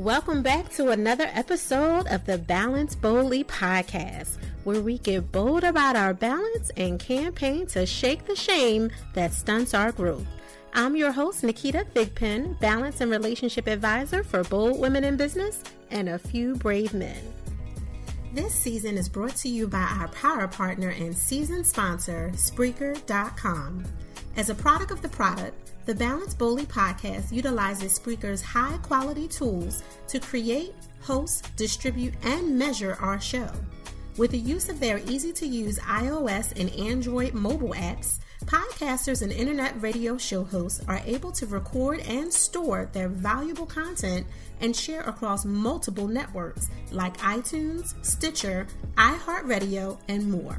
Welcome 0.00 0.42
back 0.42 0.70
to 0.76 0.92
another 0.92 1.28
episode 1.34 2.06
of 2.06 2.24
the 2.24 2.38
Balance 2.38 2.94
Boldly 2.94 3.44
podcast, 3.44 4.38
where 4.64 4.80
we 4.80 4.96
get 4.96 5.30
bold 5.30 5.62
about 5.62 5.94
our 5.94 6.14
balance 6.14 6.70
and 6.78 6.98
campaign 6.98 7.66
to 7.66 7.84
shake 7.84 8.24
the 8.24 8.34
shame 8.34 8.90
that 9.12 9.34
stunts 9.34 9.74
our 9.74 9.92
growth. 9.92 10.26
I'm 10.72 10.96
your 10.96 11.12
host, 11.12 11.42
Naketa 11.42 11.84
Thigpen, 11.92 12.58
balance 12.60 13.02
and 13.02 13.10
relationship 13.10 13.66
advisor 13.66 14.24
for 14.24 14.42
bold 14.44 14.80
women 14.80 15.04
in 15.04 15.18
business 15.18 15.62
and 15.90 16.08
a 16.08 16.18
few 16.18 16.54
brave 16.54 16.94
men. 16.94 17.22
This 18.32 18.54
season 18.54 18.96
is 18.96 19.06
brought 19.06 19.36
to 19.36 19.50
you 19.50 19.68
by 19.68 19.86
our 20.00 20.08
power 20.08 20.48
partner 20.48 20.88
and 20.88 21.14
season 21.14 21.62
sponsor, 21.62 22.30
Spreaker.com. 22.36 23.84
As 24.38 24.48
a 24.48 24.54
product 24.54 24.92
of 24.92 25.02
the 25.02 25.10
product, 25.10 25.69
the 25.86 25.94
Balance 25.94 26.34
Boldly 26.34 26.66
podcast 26.66 27.32
utilizes 27.32 27.92
Spreaker's 27.98 28.42
high 28.42 28.78
quality 28.82 29.26
tools 29.26 29.82
to 30.08 30.20
create, 30.20 30.74
host, 31.00 31.54
distribute, 31.56 32.14
and 32.22 32.58
measure 32.58 32.96
our 33.00 33.20
show. 33.20 33.48
With 34.16 34.32
the 34.32 34.38
use 34.38 34.68
of 34.68 34.80
their 34.80 34.98
easy 34.98 35.32
to 35.32 35.46
use 35.46 35.78
iOS 35.78 36.58
and 36.60 36.70
Android 36.74 37.32
mobile 37.32 37.74
apps, 37.74 38.18
podcasters 38.44 39.22
and 39.22 39.32
internet 39.32 39.80
radio 39.80 40.18
show 40.18 40.44
hosts 40.44 40.82
are 40.88 41.00
able 41.06 41.32
to 41.32 41.46
record 41.46 42.00
and 42.00 42.32
store 42.32 42.88
their 42.92 43.08
valuable 43.08 43.66
content 43.66 44.26
and 44.60 44.74
share 44.74 45.02
across 45.02 45.44
multiple 45.44 46.08
networks 46.08 46.68
like 46.90 47.16
iTunes, 47.18 47.94
Stitcher, 48.04 48.66
iHeartRadio, 48.96 49.98
and 50.08 50.30
more. 50.30 50.58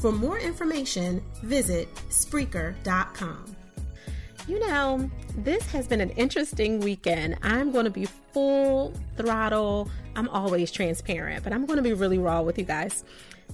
For 0.00 0.12
more 0.12 0.38
information, 0.38 1.22
visit 1.42 1.94
Spreaker.com. 2.10 3.56
You 4.48 4.58
know, 4.58 5.08
this 5.36 5.64
has 5.70 5.86
been 5.86 6.00
an 6.00 6.10
interesting 6.10 6.80
weekend. 6.80 7.36
I'm 7.42 7.70
going 7.70 7.84
to 7.84 7.92
be 7.92 8.06
full 8.06 8.92
throttle. 9.16 9.88
I'm 10.16 10.28
always 10.30 10.72
transparent, 10.72 11.44
but 11.44 11.52
I'm 11.52 11.64
going 11.64 11.76
to 11.76 11.82
be 11.82 11.92
really 11.92 12.18
raw 12.18 12.42
with 12.42 12.58
you 12.58 12.64
guys. 12.64 13.04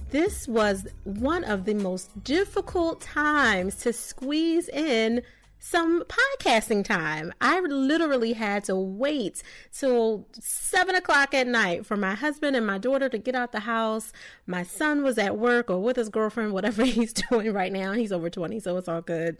This 0.09 0.47
was 0.47 0.87
one 1.03 1.43
of 1.43 1.65
the 1.65 1.75
most 1.75 2.23
difficult 2.23 3.01
times 3.01 3.75
to 3.77 3.93
squeeze 3.93 4.67
in 4.67 5.21
some 5.59 6.03
podcasting 6.05 6.83
time. 6.83 7.33
I 7.39 7.59
literally 7.59 8.33
had 8.33 8.63
to 8.63 8.75
wait 8.75 9.43
till 9.71 10.25
seven 10.39 10.95
o'clock 10.95 11.35
at 11.35 11.45
night 11.45 11.85
for 11.85 11.97
my 11.97 12.15
husband 12.15 12.55
and 12.55 12.65
my 12.65 12.79
daughter 12.79 13.09
to 13.09 13.17
get 13.19 13.35
out 13.35 13.51
the 13.51 13.59
house. 13.59 14.11
My 14.47 14.63
son 14.63 15.03
was 15.03 15.19
at 15.19 15.37
work 15.37 15.69
or 15.69 15.79
with 15.79 15.97
his 15.97 16.09
girlfriend, 16.09 16.53
whatever 16.53 16.83
he's 16.85 17.13
doing 17.13 17.53
right 17.53 17.71
now. 17.71 17.91
He's 17.91 18.11
over 18.11 18.29
20, 18.29 18.59
so 18.59 18.77
it's 18.77 18.87
all 18.87 19.01
good. 19.01 19.37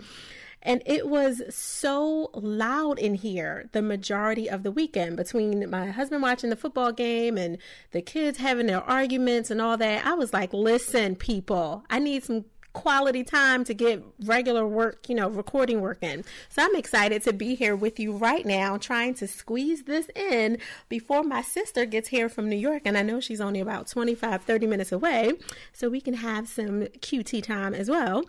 And 0.62 0.84
it 0.86 1.08
was 1.08 1.42
so 1.50 2.30
loud 2.34 3.00
in 3.00 3.16
here 3.16 3.70
the 3.72 3.82
majority 3.82 4.50
of 4.50 4.64
the 4.64 4.72
weekend 4.72 5.16
between 5.16 5.70
my 5.70 5.88
husband 5.88 6.22
watching 6.22 6.50
the 6.50 6.56
football 6.56 6.92
game 6.92 7.38
and 7.38 7.58
the 7.92 8.02
kids 8.02 8.38
having 8.38 8.68
their 8.68 8.84
arguments 8.84 9.50
and 9.50 9.62
all 9.62 9.78
that. 9.78 10.06
I 10.06 10.14
was 10.16 10.34
like, 10.34 10.54
listen, 10.54 11.16
people, 11.16 11.86
I 11.90 12.00
need 12.00 12.24
some 12.24 12.46
quality 12.74 13.24
time 13.24 13.64
to 13.64 13.74
get 13.74 14.04
regular 14.24 14.66
work, 14.66 15.10
you 15.10 15.16
know, 15.16 15.28
recording 15.28 15.82
work 15.82 15.98
in. 16.02 16.24
So 16.50 16.64
I'm 16.64 16.76
excited 16.76 17.24
to 17.24 17.34
be 17.34 17.56
here 17.56 17.76
with 17.76 18.00
you 18.00 18.12
right 18.12 18.46
now, 18.46 18.78
trying 18.78 19.16
to 19.16 19.28
squeeze 19.28 19.84
this 19.84 20.10
in 20.16 20.60
before 20.88 21.24
my 21.24 21.42
sister 21.42 21.86
gets 21.86 22.10
here 22.10 22.30
from 22.30 22.48
New 22.48 22.56
York. 22.56 22.84
And 22.86 22.98
I 22.98 23.02
know 23.02 23.20
she's 23.20 23.42
only 23.42 23.60
about 23.60 23.88
25, 23.88 24.44
30 24.44 24.68
minutes 24.68 24.92
away, 24.92 25.34
so 25.74 25.90
we 25.90 26.00
can 26.00 26.14
have 26.16 26.48
some 26.48 26.82
QT 26.82 27.44
time 27.44 27.74
as 27.74 27.90
well. 27.90 28.24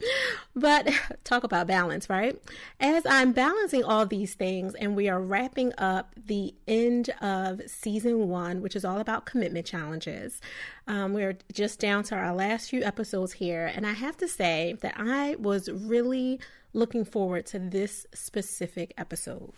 But 0.56 0.88
talk 1.24 1.44
about 1.44 1.66
balance, 1.66 2.08
right? 2.08 2.40
As 2.80 3.04
I'm 3.06 3.32
balancing 3.32 3.84
all 3.84 4.06
these 4.06 4.34
things 4.34 4.74
and 4.74 4.96
we 4.96 5.08
are 5.08 5.20
wrapping 5.20 5.72
up 5.76 6.14
the 6.16 6.54
end 6.66 7.10
of 7.20 7.60
season 7.66 8.28
one, 8.28 8.62
which 8.62 8.74
is 8.74 8.84
all 8.84 9.00
about 9.00 9.26
commitment 9.26 9.66
challenges. 9.66 10.40
Um, 10.86 11.12
we're 11.12 11.38
just 11.52 11.78
down 11.78 12.04
to 12.04 12.14
our 12.14 12.34
last 12.34 12.70
few 12.70 12.82
episodes 12.82 13.32
here, 13.32 13.66
and 13.66 13.86
I 13.86 13.92
have 13.92 14.16
to 14.18 14.28
say 14.28 14.76
that 14.80 14.94
I 14.96 15.36
was 15.36 15.68
really 15.70 16.40
looking 16.72 17.04
forward 17.04 17.46
to 17.46 17.58
this 17.58 18.06
specific 18.14 18.94
episode. 18.96 19.52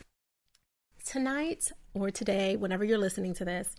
Tonight 1.04 1.72
or 1.94 2.10
today, 2.10 2.56
whenever 2.56 2.84
you're 2.84 2.98
listening 2.98 3.34
to 3.34 3.44
this, 3.44 3.74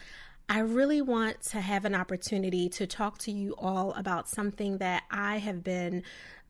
I 0.49 0.59
really 0.59 1.01
want 1.01 1.41
to 1.43 1.61
have 1.61 1.85
an 1.85 1.95
opportunity 1.95 2.67
to 2.69 2.85
talk 2.85 3.17
to 3.19 3.31
you 3.31 3.55
all 3.57 3.93
about 3.93 4.27
something 4.27 4.77
that 4.79 5.03
I 5.09 5.37
have 5.37 5.63
been 5.63 6.03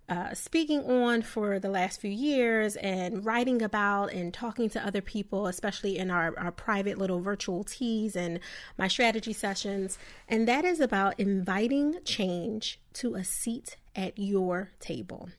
uh, 0.09 0.33
speaking 0.33 0.81
on 0.81 1.21
for 1.21 1.59
the 1.59 1.69
last 1.69 2.01
few 2.01 2.11
years 2.11 2.75
and 2.77 3.25
writing 3.25 3.61
about 3.61 4.11
and 4.11 4.33
talking 4.33 4.69
to 4.69 4.85
other 4.85 5.01
people, 5.01 5.47
especially 5.47 5.97
in 5.97 6.11
our, 6.11 6.37
our 6.37 6.51
private 6.51 6.97
little 6.97 7.21
virtual 7.21 7.63
teas 7.63 8.15
and 8.15 8.39
my 8.77 8.87
strategy 8.87 9.33
sessions. 9.33 9.97
And 10.27 10.47
that 10.47 10.65
is 10.65 10.79
about 10.79 11.19
inviting 11.19 11.99
change 12.03 12.79
to 12.93 13.15
a 13.15 13.23
seat 13.23 13.77
at 13.95 14.17
your 14.17 14.71
table. 14.79 15.29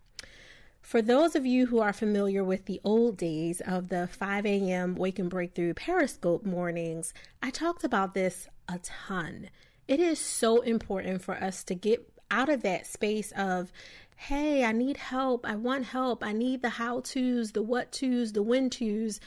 For 0.80 1.00
those 1.00 1.34
of 1.34 1.46
you 1.46 1.66
who 1.66 1.80
are 1.80 1.94
familiar 1.94 2.44
with 2.44 2.66
the 2.66 2.80
old 2.84 3.16
days 3.16 3.62
of 3.62 3.88
the 3.88 4.06
5 4.06 4.44
a.m. 4.44 4.94
Wake 4.94 5.18
and 5.18 5.30
Breakthrough 5.30 5.74
Periscope 5.74 6.44
mornings, 6.44 7.14
I 7.42 7.50
talked 7.50 7.84
about 7.84 8.14
this 8.14 8.48
a 8.68 8.78
ton. 8.78 9.48
It 9.88 10.00
is 10.00 10.18
so 10.18 10.60
important 10.60 11.22
for 11.22 11.34
us 11.34 11.64
to 11.64 11.74
get 11.74 12.06
out 12.30 12.48
of 12.48 12.62
that 12.62 12.86
space 12.86 13.32
of 13.32 13.72
hey, 14.16 14.64
I 14.64 14.72
need 14.72 14.96
help. 14.96 15.46
I 15.46 15.56
want 15.56 15.86
help. 15.86 16.24
I 16.24 16.32
need 16.32 16.62
the 16.62 16.70
how 16.70 17.00
to's, 17.00 17.52
the 17.52 17.62
what 17.62 17.92
to's, 17.92 18.32
the 18.32 18.42
when 18.42 18.70
to's. 18.70 19.20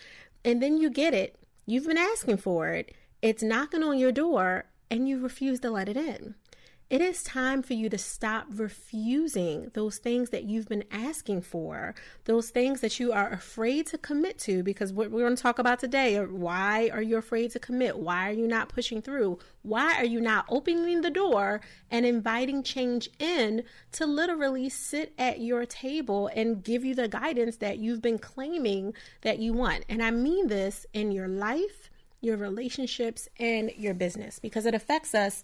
And 0.43 0.61
then 0.61 0.77
you 0.77 0.89
get 0.89 1.13
it. 1.13 1.37
You've 1.65 1.87
been 1.87 1.97
asking 1.97 2.37
for 2.37 2.69
it. 2.69 2.93
It's 3.21 3.43
knocking 3.43 3.83
on 3.83 3.99
your 3.99 4.11
door 4.11 4.65
and 4.89 5.07
you 5.07 5.19
refuse 5.19 5.59
to 5.61 5.71
let 5.71 5.89
it 5.89 5.97
in. 5.97 6.35
It 6.89 7.01
is 7.01 7.21
time 7.21 7.63
for 7.63 7.73
you 7.73 7.89
to 7.89 7.97
stop 7.97 8.45
refusing 8.49 9.71
those 9.73 9.97
things 9.97 10.29
that 10.29 10.45
you've 10.45 10.69
been 10.69 10.85
asking 10.89 11.41
for, 11.41 11.93
those 12.23 12.49
things 12.49 12.79
that 12.79 12.97
you 12.97 13.11
are 13.11 13.29
afraid 13.29 13.87
to 13.87 13.97
commit 13.97 14.39
to, 14.39 14.63
because 14.63 14.93
what 14.93 15.11
we're 15.11 15.23
going 15.23 15.35
to 15.35 15.41
talk 15.41 15.59
about 15.59 15.79
today 15.79 16.15
are 16.15 16.27
why 16.27 16.89
are 16.93 17.01
you 17.01 17.17
afraid 17.17 17.51
to 17.51 17.59
commit? 17.59 17.99
Why 17.99 18.29
are 18.29 18.33
you 18.33 18.47
not 18.47 18.69
pushing 18.69 19.01
through? 19.01 19.37
Why 19.63 19.95
are 19.95 20.05
you 20.05 20.21
not 20.21 20.45
opening 20.47 21.01
the 21.01 21.09
door 21.09 21.59
and 21.91 22.05
inviting 22.05 22.63
change 22.63 23.09
in 23.19 23.63
to 23.91 24.05
literally 24.05 24.69
sit 24.69 25.13
at 25.17 25.41
your 25.41 25.65
table 25.65 26.29
and 26.33 26.63
give 26.63 26.85
you 26.85 26.95
the 26.95 27.09
guidance 27.09 27.57
that 27.57 27.79
you've 27.79 28.01
been 28.01 28.17
claiming 28.17 28.93
that 29.23 29.39
you 29.39 29.51
want? 29.51 29.83
And 29.89 30.01
I 30.01 30.11
mean 30.11 30.47
this 30.47 30.85
in 30.93 31.11
your 31.11 31.27
life, 31.27 31.89
your 32.21 32.37
relationships, 32.37 33.27
and 33.37 33.73
your 33.75 33.93
business 33.93 34.39
because 34.39 34.65
it 34.65 34.73
affects 34.73 35.13
us 35.13 35.43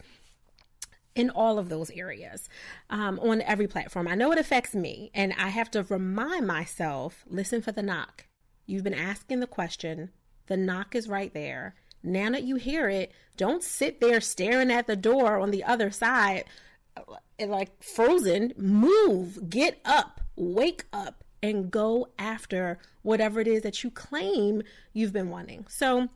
in 1.16 1.30
all 1.30 1.60
of 1.60 1.70
those 1.70 1.90
areas 1.92 2.50
um, 2.90 3.20
on 3.20 3.42
every 3.42 3.68
platform. 3.68 4.08
I 4.08 4.16
know 4.16 4.32
it 4.32 4.40
affects 4.40 4.74
me, 4.74 5.12
and 5.14 5.34
I 5.38 5.50
have 5.50 5.70
to 5.72 5.84
remind 5.84 6.48
myself 6.48 7.24
listen 7.28 7.62
for 7.62 7.72
the 7.72 7.84
knock. 7.84 8.26
You've 8.66 8.84
been 8.84 8.94
asking 8.94 9.40
the 9.40 9.48
question, 9.48 10.12
the 10.48 10.58
knock 10.58 10.96
is 10.96 11.08
right 11.08 11.34
there. 11.34 11.76
Now 12.02 12.30
that 12.32 12.44
you 12.44 12.56
hear 12.56 12.90
it, 12.90 13.12
don't 13.38 13.64
sit 13.64 14.02
there 14.02 14.20
staring 14.20 14.72
at 14.72 14.88
the 14.88 14.96
door 14.96 15.40
on 15.40 15.52
the 15.52 15.64
other 15.64 15.90
side, 15.90 16.46
uh, 16.98 17.16
like 17.46 17.82
frozen. 17.82 18.54
Move, 18.58 19.50
get 19.50 19.80
up, 19.86 20.22
wake 20.36 20.86
up, 20.92 21.24
and 21.42 21.72
go 21.72 22.08
after 22.18 22.78
whatever 23.02 23.40
it 23.40 23.48
is 23.48 23.62
that 23.64 23.84
you 23.84 23.92
claim 23.92 24.64
you've 24.94 25.14
been 25.14 25.30
wanting. 25.30 25.66
So, 25.70 26.10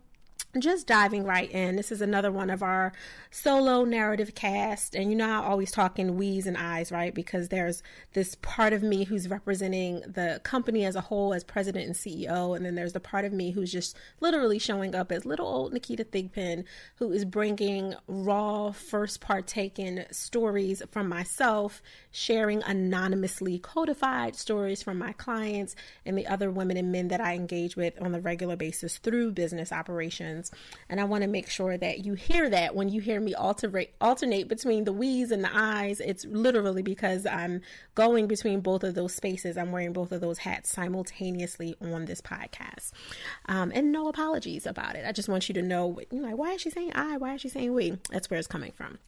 just 0.61 0.87
diving 0.87 1.23
right 1.23 1.49
in, 1.51 1.75
this 1.75 1.91
is 1.91 2.01
another 2.01 2.31
one 2.31 2.49
of 2.49 2.63
our 2.63 2.93
solo 3.31 3.83
narrative 3.83 4.35
cast. 4.35 4.95
And 4.95 5.09
you 5.09 5.15
know, 5.15 5.29
I 5.29 5.43
always 5.43 5.71
talk 5.71 5.99
in 5.99 6.17
we's 6.17 6.47
and 6.47 6.57
I's, 6.57 6.91
right? 6.91 7.13
Because 7.13 7.49
there's 7.49 7.83
this 8.13 8.35
part 8.41 8.73
of 8.73 8.83
me 8.83 9.03
who's 9.03 9.29
representing 9.29 10.01
the 10.01 10.41
company 10.43 10.85
as 10.85 10.95
a 10.95 11.01
whole 11.01 11.33
as 11.33 11.43
president 11.43 11.85
and 11.85 11.95
CEO. 11.95 12.55
And 12.55 12.65
then 12.65 12.75
there's 12.75 12.93
the 12.93 12.99
part 12.99 13.25
of 13.25 13.33
me 13.33 13.51
who's 13.51 13.71
just 13.71 13.95
literally 14.19 14.59
showing 14.59 14.95
up 14.95 15.11
as 15.11 15.25
little 15.25 15.47
old 15.47 15.73
Naketa 15.73 16.05
Thigpen, 16.05 16.63
who 16.95 17.11
is 17.11 17.25
bringing 17.25 17.95
raw, 18.07 18.71
first 18.71 19.21
partaken 19.21 20.05
stories 20.11 20.81
from 20.91 21.09
myself, 21.09 21.81
sharing 22.11 22.63
anonymously 22.63 23.59
codified 23.59 24.35
stories 24.35 24.81
from 24.81 24.97
my 24.97 25.13
clients 25.13 25.75
and 26.05 26.17
the 26.17 26.27
other 26.27 26.49
women 26.49 26.77
and 26.77 26.91
men 26.91 27.07
that 27.09 27.21
I 27.21 27.35
engage 27.35 27.75
with 27.75 28.01
on 28.01 28.11
the 28.11 28.21
regular 28.21 28.55
basis 28.55 28.97
through 28.97 29.31
business 29.31 29.71
operations 29.71 30.46
and 30.89 30.99
I 30.99 31.03
want 31.03 31.23
to 31.23 31.27
make 31.27 31.49
sure 31.49 31.77
that 31.77 32.05
you 32.05 32.13
hear 32.13 32.49
that 32.49 32.75
when 32.75 32.89
you 32.89 33.01
hear 33.01 33.19
me 33.19 33.33
alternate 33.33 33.95
alternate 34.01 34.47
between 34.47 34.83
the 34.83 34.93
we's 34.93 35.31
and 35.31 35.43
the 35.43 35.55
I's. 35.55 35.99
It's 35.99 36.25
literally 36.25 36.81
because 36.81 37.25
I'm 37.25 37.61
going 37.95 38.27
between 38.27 38.61
both 38.61 38.83
of 38.83 38.95
those 38.95 39.13
spaces. 39.13 39.57
I'm 39.57 39.71
wearing 39.71 39.93
both 39.93 40.11
of 40.11 40.21
those 40.21 40.39
hats 40.39 40.71
simultaneously 40.71 41.75
on 41.81 42.05
this 42.05 42.21
podcast. 42.21 42.91
Um, 43.47 43.71
and 43.73 43.91
no 43.91 44.07
apologies 44.07 44.65
about 44.65 44.95
it. 44.95 45.05
I 45.05 45.11
just 45.11 45.29
want 45.29 45.47
you 45.49 45.53
to 45.55 45.61
know, 45.61 45.99
you 46.11 46.21
know, 46.21 46.27
like, 46.27 46.37
why 46.37 46.53
is 46.53 46.61
she 46.61 46.69
saying 46.69 46.91
I? 46.95 47.17
Why 47.17 47.35
is 47.35 47.41
she 47.41 47.49
saying 47.49 47.73
we? 47.73 47.97
That's 48.09 48.29
where 48.29 48.39
it's 48.39 48.47
coming 48.47 48.71
from. 48.71 48.99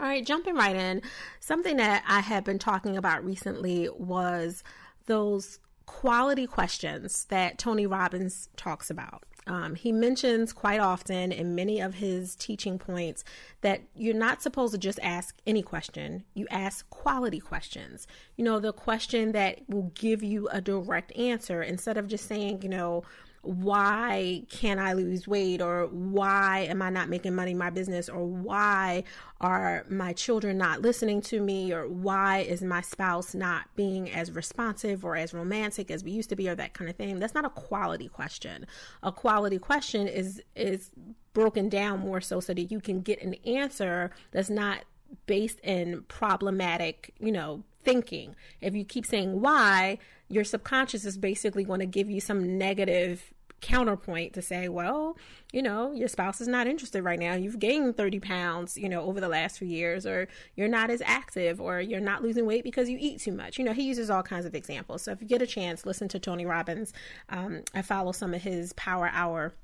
All 0.00 0.06
right, 0.06 0.26
jumping 0.26 0.56
right 0.56 0.74
in. 0.74 1.02
Something 1.38 1.76
that 1.76 2.02
I 2.08 2.20
have 2.20 2.44
been 2.44 2.58
talking 2.58 2.96
about 2.96 3.24
recently 3.24 3.88
was 3.96 4.64
those 5.06 5.60
quality 5.86 6.46
questions 6.46 7.26
that 7.26 7.58
Tony 7.58 7.86
Robbins 7.86 8.48
talks 8.56 8.90
about. 8.90 9.24
Um, 9.46 9.74
he 9.74 9.92
mentions 9.92 10.52
quite 10.52 10.80
often 10.80 11.30
in 11.30 11.54
many 11.54 11.80
of 11.80 11.94
his 11.94 12.34
teaching 12.34 12.78
points 12.78 13.24
that 13.60 13.82
you're 13.94 14.14
not 14.14 14.40
supposed 14.40 14.72
to 14.72 14.78
just 14.78 14.98
ask 15.02 15.36
any 15.46 15.62
question. 15.62 16.24
You 16.34 16.46
ask 16.50 16.88
quality 16.90 17.40
questions. 17.40 18.06
You 18.36 18.44
know, 18.44 18.58
the 18.58 18.72
question 18.72 19.32
that 19.32 19.60
will 19.68 19.92
give 19.94 20.22
you 20.22 20.48
a 20.48 20.60
direct 20.60 21.14
answer 21.16 21.62
instead 21.62 21.98
of 21.98 22.08
just 22.08 22.26
saying, 22.26 22.62
you 22.62 22.70
know, 22.70 23.04
why 23.44 24.42
can't 24.50 24.80
I 24.80 24.94
lose 24.94 25.28
weight 25.28 25.60
or 25.60 25.86
why 25.86 26.60
am 26.70 26.82
I 26.82 26.90
not 26.90 27.08
making 27.08 27.34
money 27.34 27.52
in 27.52 27.58
my 27.58 27.70
business 27.70 28.08
or 28.08 28.24
why 28.24 29.04
are 29.40 29.84
my 29.88 30.12
children 30.12 30.58
not 30.58 30.82
listening 30.82 31.20
to 31.22 31.40
me 31.40 31.72
or 31.72 31.88
why 31.88 32.38
is 32.40 32.62
my 32.62 32.80
spouse 32.80 33.34
not 33.34 33.64
being 33.76 34.10
as 34.10 34.32
responsive 34.32 35.04
or 35.04 35.16
as 35.16 35.34
romantic 35.34 35.90
as 35.90 36.02
we 36.02 36.10
used 36.10 36.30
to 36.30 36.36
be 36.36 36.48
or 36.48 36.54
that 36.54 36.74
kind 36.74 36.88
of 36.88 36.96
thing. 36.96 37.18
That's 37.18 37.34
not 37.34 37.44
a 37.44 37.50
quality 37.50 38.08
question. 38.08 38.66
A 39.02 39.12
quality 39.12 39.58
question 39.58 40.08
is 40.08 40.42
is 40.56 40.90
broken 41.34 41.68
down 41.68 42.00
more 42.00 42.20
so 42.20 42.40
so 42.40 42.54
that 42.54 42.70
you 42.70 42.80
can 42.80 43.00
get 43.00 43.20
an 43.22 43.34
answer 43.44 44.10
that's 44.30 44.50
not 44.50 44.84
based 45.26 45.60
in 45.60 46.02
problematic, 46.08 47.12
you 47.18 47.32
know, 47.32 47.64
thinking. 47.82 48.34
If 48.60 48.74
you 48.74 48.84
keep 48.84 49.04
saying 49.04 49.40
why, 49.40 49.98
your 50.28 50.44
subconscious 50.44 51.04
is 51.04 51.18
basically 51.18 51.64
going 51.64 51.80
to 51.80 51.86
give 51.86 52.10
you 52.10 52.20
some 52.20 52.56
negative 52.56 53.33
counterpoint 53.60 54.32
to 54.34 54.42
say, 54.42 54.68
well, 54.68 55.16
you 55.52 55.62
know, 55.62 55.92
your 55.92 56.08
spouse 56.08 56.40
is 56.40 56.48
not 56.48 56.66
interested 56.66 57.02
right 57.02 57.18
now. 57.18 57.34
You've 57.34 57.58
gained 57.58 57.96
30 57.96 58.20
pounds, 58.20 58.76
you 58.76 58.88
know, 58.88 59.02
over 59.02 59.20
the 59.20 59.28
last 59.28 59.58
few 59.58 59.68
years, 59.68 60.04
or 60.06 60.28
you're 60.54 60.68
not 60.68 60.90
as 60.90 61.02
active, 61.04 61.60
or 61.60 61.80
you're 61.80 62.00
not 62.00 62.22
losing 62.22 62.46
weight 62.46 62.64
because 62.64 62.88
you 62.88 62.98
eat 63.00 63.20
too 63.20 63.32
much. 63.32 63.58
You 63.58 63.64
know, 63.64 63.72
he 63.72 63.84
uses 63.84 64.10
all 64.10 64.22
kinds 64.22 64.44
of 64.46 64.54
examples. 64.54 65.02
So 65.02 65.12
if 65.12 65.20
you 65.20 65.28
get 65.28 65.42
a 65.42 65.46
chance, 65.46 65.86
listen 65.86 66.08
to 66.08 66.18
Tony 66.18 66.44
Robbins. 66.44 66.92
Um, 67.28 67.62
I 67.74 67.82
follow 67.82 68.12
some 68.12 68.34
of 68.34 68.42
his 68.42 68.72
Power 68.74 69.10
Hour 69.12 69.54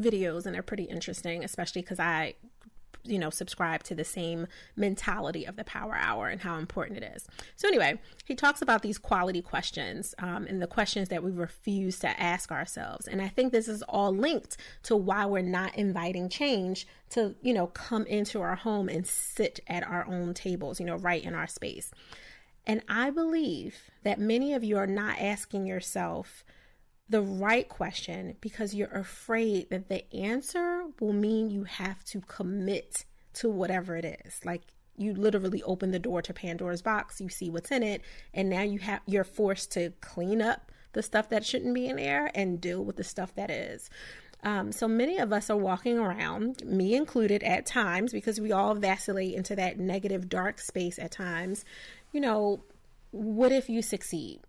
videos 0.00 0.46
and 0.46 0.54
they're 0.54 0.62
pretty 0.62 0.84
interesting, 0.84 1.42
especially 1.42 1.82
because 1.82 1.98
I 1.98 2.34
you 3.04 3.18
know, 3.18 3.30
subscribe 3.30 3.82
to 3.84 3.94
the 3.94 4.04
same 4.04 4.46
mentality 4.76 5.44
of 5.44 5.56
the 5.56 5.64
power 5.64 5.96
hour 5.96 6.28
and 6.28 6.40
how 6.40 6.58
important 6.58 7.02
it 7.02 7.12
is. 7.14 7.26
So, 7.56 7.68
anyway, 7.68 7.98
he 8.24 8.34
talks 8.34 8.62
about 8.62 8.82
these 8.82 8.98
quality 8.98 9.42
questions 9.42 10.14
um, 10.18 10.46
and 10.46 10.60
the 10.60 10.66
questions 10.66 11.08
that 11.08 11.22
we 11.22 11.30
refuse 11.30 11.98
to 12.00 12.20
ask 12.20 12.50
ourselves. 12.50 13.06
And 13.06 13.22
I 13.22 13.28
think 13.28 13.52
this 13.52 13.68
is 13.68 13.82
all 13.82 14.12
linked 14.12 14.56
to 14.84 14.96
why 14.96 15.26
we're 15.26 15.42
not 15.42 15.76
inviting 15.76 16.28
change 16.28 16.86
to, 17.10 17.34
you 17.42 17.54
know, 17.54 17.68
come 17.68 18.06
into 18.06 18.40
our 18.40 18.56
home 18.56 18.88
and 18.88 19.06
sit 19.06 19.60
at 19.68 19.86
our 19.86 20.06
own 20.06 20.34
tables, 20.34 20.80
you 20.80 20.86
know, 20.86 20.96
right 20.96 21.22
in 21.22 21.34
our 21.34 21.46
space. 21.46 21.90
And 22.66 22.82
I 22.88 23.10
believe 23.10 23.76
that 24.02 24.18
many 24.18 24.52
of 24.52 24.64
you 24.64 24.76
are 24.76 24.88
not 24.88 25.20
asking 25.20 25.66
yourself, 25.66 26.44
the 27.08 27.22
right 27.22 27.68
question 27.68 28.36
because 28.40 28.74
you're 28.74 28.88
afraid 28.88 29.70
that 29.70 29.88
the 29.88 30.12
answer 30.14 30.84
will 31.00 31.12
mean 31.12 31.50
you 31.50 31.64
have 31.64 32.02
to 32.04 32.20
commit 32.22 33.04
to 33.34 33.48
whatever 33.48 33.96
it 33.96 34.20
is. 34.24 34.40
Like 34.44 34.62
you 34.96 35.14
literally 35.14 35.62
open 35.62 35.90
the 35.90 35.98
door 35.98 36.22
to 36.22 36.32
Pandora's 36.32 36.82
box, 36.82 37.20
you 37.20 37.28
see 37.28 37.50
what's 37.50 37.70
in 37.70 37.82
it, 37.82 38.02
and 38.34 38.48
now 38.48 38.62
you 38.62 38.78
have 38.80 39.00
you're 39.06 39.24
forced 39.24 39.72
to 39.72 39.92
clean 40.00 40.42
up 40.42 40.72
the 40.92 41.02
stuff 41.02 41.28
that 41.28 41.44
shouldn't 41.44 41.74
be 41.74 41.86
in 41.86 41.96
there 41.96 42.30
and 42.34 42.60
deal 42.60 42.82
with 42.82 42.96
the 42.96 43.04
stuff 43.04 43.34
that 43.34 43.50
is. 43.50 43.90
Um, 44.42 44.72
so 44.72 44.86
many 44.88 45.18
of 45.18 45.32
us 45.32 45.50
are 45.50 45.56
walking 45.56 45.98
around, 45.98 46.64
me 46.64 46.94
included 46.94 47.42
at 47.42 47.66
times, 47.66 48.12
because 48.12 48.40
we 48.40 48.52
all 48.52 48.74
vacillate 48.74 49.34
into 49.34 49.56
that 49.56 49.78
negative, 49.78 50.28
dark 50.28 50.60
space 50.60 50.98
at 50.98 51.10
times. 51.10 51.64
You 52.12 52.20
know, 52.20 52.64
what 53.10 53.52
if 53.52 53.68
you 53.68 53.82
succeed? 53.82 54.40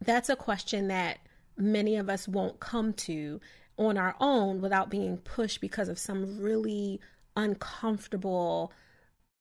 That's 0.00 0.28
a 0.28 0.36
question 0.36 0.88
that 0.88 1.18
many 1.60 1.96
of 1.96 2.08
us 2.08 2.26
won't 2.26 2.60
come 2.60 2.92
to 2.92 3.40
on 3.76 3.96
our 3.96 4.14
own 4.20 4.60
without 4.60 4.90
being 4.90 5.16
pushed 5.18 5.60
because 5.60 5.88
of 5.88 5.98
some 5.98 6.38
really 6.38 7.00
uncomfortable 7.36 8.72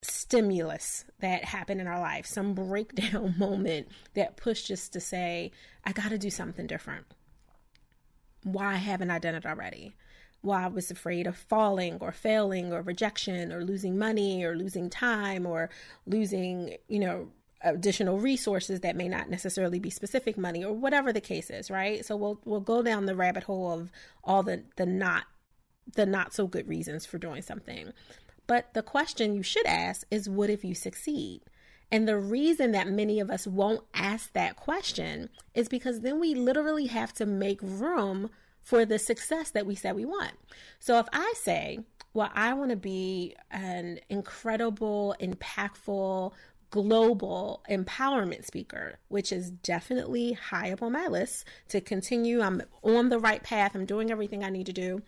stimulus 0.02 1.04
that 1.20 1.44
happened 1.44 1.82
in 1.82 1.88
our 1.88 2.00
life, 2.00 2.26
some 2.26 2.54
breakdown 2.54 3.36
moment 3.40 3.90
that 4.14 4.38
pushed 4.38 4.72
us 4.72 4.90
to 4.90 5.00
say, 5.00 5.52
I 5.84 5.92
got 5.92 6.10
to 6.10 6.18
do 6.18 6.30
something 6.30 6.68
different. 6.68 7.06
Why 8.44 8.76
haven't 8.76 9.12
I 9.12 9.20
done 9.20 9.36
it 9.36 9.46
already? 9.46 9.96
Why 10.42 10.64
I 10.64 10.68
was 10.68 10.90
afraid 10.90 11.28
of 11.28 11.36
falling 11.36 11.98
or 12.00 12.14
failing 12.14 12.72
or 12.72 12.82
rejection 12.82 13.52
or 13.52 13.62
losing 13.66 13.98
money 13.98 14.46
or 14.46 14.56
losing 14.56 14.90
time 14.90 15.46
or 15.46 15.70
losing, 16.06 16.78
you 16.88 17.00
know, 17.00 17.28
additional 17.62 18.20
resources 18.20 18.82
that 18.82 18.96
may 18.96 19.08
not 19.08 19.30
necessarily 19.30 19.80
be 19.80 19.90
specific 19.90 20.38
money 20.38 20.64
or 20.64 20.74
whatever 20.74 21.12
the 21.12 21.22
case 21.22 21.50
is, 21.50 21.70
right? 21.70 22.06
So 22.06 22.16
we'll 22.16 22.40
we'll 22.46 22.62
go 22.62 22.82
down 22.82 23.06
the 23.06 23.16
rabbit 23.16 23.44
hole 23.44 23.72
of 23.72 23.92
all 24.24 24.44
the 24.44 24.64
the 24.78 24.86
not 24.86 25.26
the 25.96 26.06
not 26.06 26.34
so 26.34 26.48
good 26.48 26.68
reasons 26.68 27.06
for 27.06 27.18
doing 27.18 27.42
something. 27.42 27.92
But 28.48 28.74
the 28.74 28.84
question 28.84 29.36
you 29.36 29.44
should 29.44 29.66
ask 29.66 30.08
is 30.10 30.30
what 30.30 30.50
if 30.50 30.64
you 30.64 30.74
succeed? 30.74 31.42
And 31.92 32.08
the 32.08 32.18
reason 32.18 32.72
that 32.72 32.88
many 32.88 33.20
of 33.20 33.32
us 33.32 33.48
won't 33.48 33.84
ask 33.94 34.32
that 34.34 34.56
question 34.56 35.30
is 35.54 35.68
because 35.68 36.02
then 36.02 36.20
we 36.20 36.36
literally 36.36 36.86
have 36.86 37.14
to 37.14 37.26
make 37.26 37.60
room 37.62 38.30
for 38.62 38.86
the 38.86 39.00
success 39.00 39.52
that 39.52 39.66
we 39.66 39.76
said 39.76 39.96
we 39.96 40.06
want. 40.06 40.34
So 40.80 41.00
if 41.00 41.08
I 41.12 41.34
say, 41.36 41.80
well, 42.14 42.30
I 42.34 42.54
want 42.54 42.72
to 42.72 42.76
be 42.76 43.36
an 43.50 44.00
incredible, 44.10 45.16
impactful, 45.20 46.34
global 46.72 47.64
empowerment 47.70 48.46
speaker, 48.46 49.00
which 49.08 49.32
is 49.32 49.52
definitely 49.52 50.34
high 50.34 50.72
up 50.72 50.82
on 50.82 50.92
my 50.92 51.08
list 51.08 51.46
to 51.70 51.82
continue. 51.82 52.42
I'm 52.42 52.62
on 52.84 53.10
the 53.10 53.20
right 53.20 53.42
path, 53.42 53.76
I'm 53.76 53.86
doing 53.86 54.12
everything 54.12 54.44
I 54.44 54.50
need 54.50 54.68
to 54.68 54.74
do, 54.74 55.02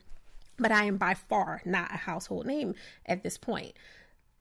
but 0.58 0.72
I 0.72 0.86
am 0.86 0.98
by 0.98 1.14
far 1.14 1.62
not 1.66 1.94
a 1.94 1.98
household 1.98 2.46
name 2.46 2.76
at 3.06 3.24
this 3.24 3.38
point. 3.38 3.74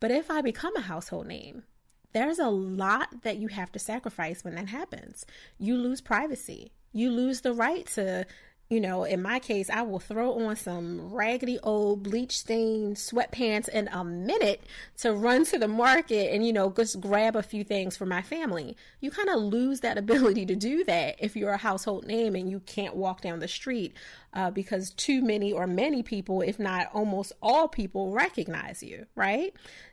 But 0.00 0.10
if 0.10 0.30
I 0.30 0.40
become 0.40 0.74
a 0.76 0.82
household 0.82 1.26
name, 1.26 1.64
there's 2.12 2.38
a 2.38 2.48
lot 2.48 3.22
that 3.22 3.36
you 3.36 3.48
have 3.48 3.70
to 3.72 3.78
sacrifice 3.78 4.42
when 4.42 4.54
that 4.56 4.68
happens. 4.68 5.24
You 5.58 5.76
lose 5.76 6.00
privacy. 6.00 6.72
You 6.92 7.10
lose 7.10 7.42
the 7.42 7.52
right 7.52 7.86
to 7.88 8.26
you 8.70 8.80
know, 8.80 9.02
in 9.02 9.20
my 9.20 9.40
case, 9.40 9.68
I 9.68 9.82
will 9.82 9.98
throw 9.98 10.46
on 10.46 10.54
some 10.54 11.12
raggedy 11.12 11.58
old 11.64 12.04
bleach 12.04 12.38
stained 12.38 12.96
sweatpants 12.96 13.68
in 13.68 13.88
a 13.88 14.04
minute 14.04 14.62
to 14.98 15.12
run 15.12 15.44
to 15.46 15.58
the 15.58 15.66
market 15.66 16.32
and, 16.32 16.46
you 16.46 16.52
know, 16.52 16.70
just 16.70 17.00
grab 17.00 17.34
a 17.34 17.42
few 17.42 17.64
things 17.64 17.96
for 17.96 18.06
my 18.06 18.22
family. 18.22 18.76
You 19.00 19.10
kind 19.10 19.28
of 19.28 19.40
lose 19.40 19.80
that 19.80 19.98
ability 20.04 20.46
to 20.46 20.54
do 20.54 20.84
that 20.84 21.16
if 21.18 21.34
you're 21.34 21.50
a 21.50 21.56
household 21.56 22.06
name 22.06 22.36
and 22.36 22.48
you 22.48 22.60
can't 22.60 22.94
walk 22.94 23.22
down 23.22 23.40
the 23.40 23.48
street 23.48 23.92
uh, 24.32 24.50
because 24.50 24.90
too 24.90 25.22
many 25.22 25.52
or 25.52 25.66
many 25.66 26.02
people, 26.02 26.40
if 26.40 26.58
not 26.58 26.88
almost 26.94 27.32
all 27.42 27.68
people, 27.68 28.12
recognize 28.12 28.82
you, 28.82 29.06
right? 29.14 29.52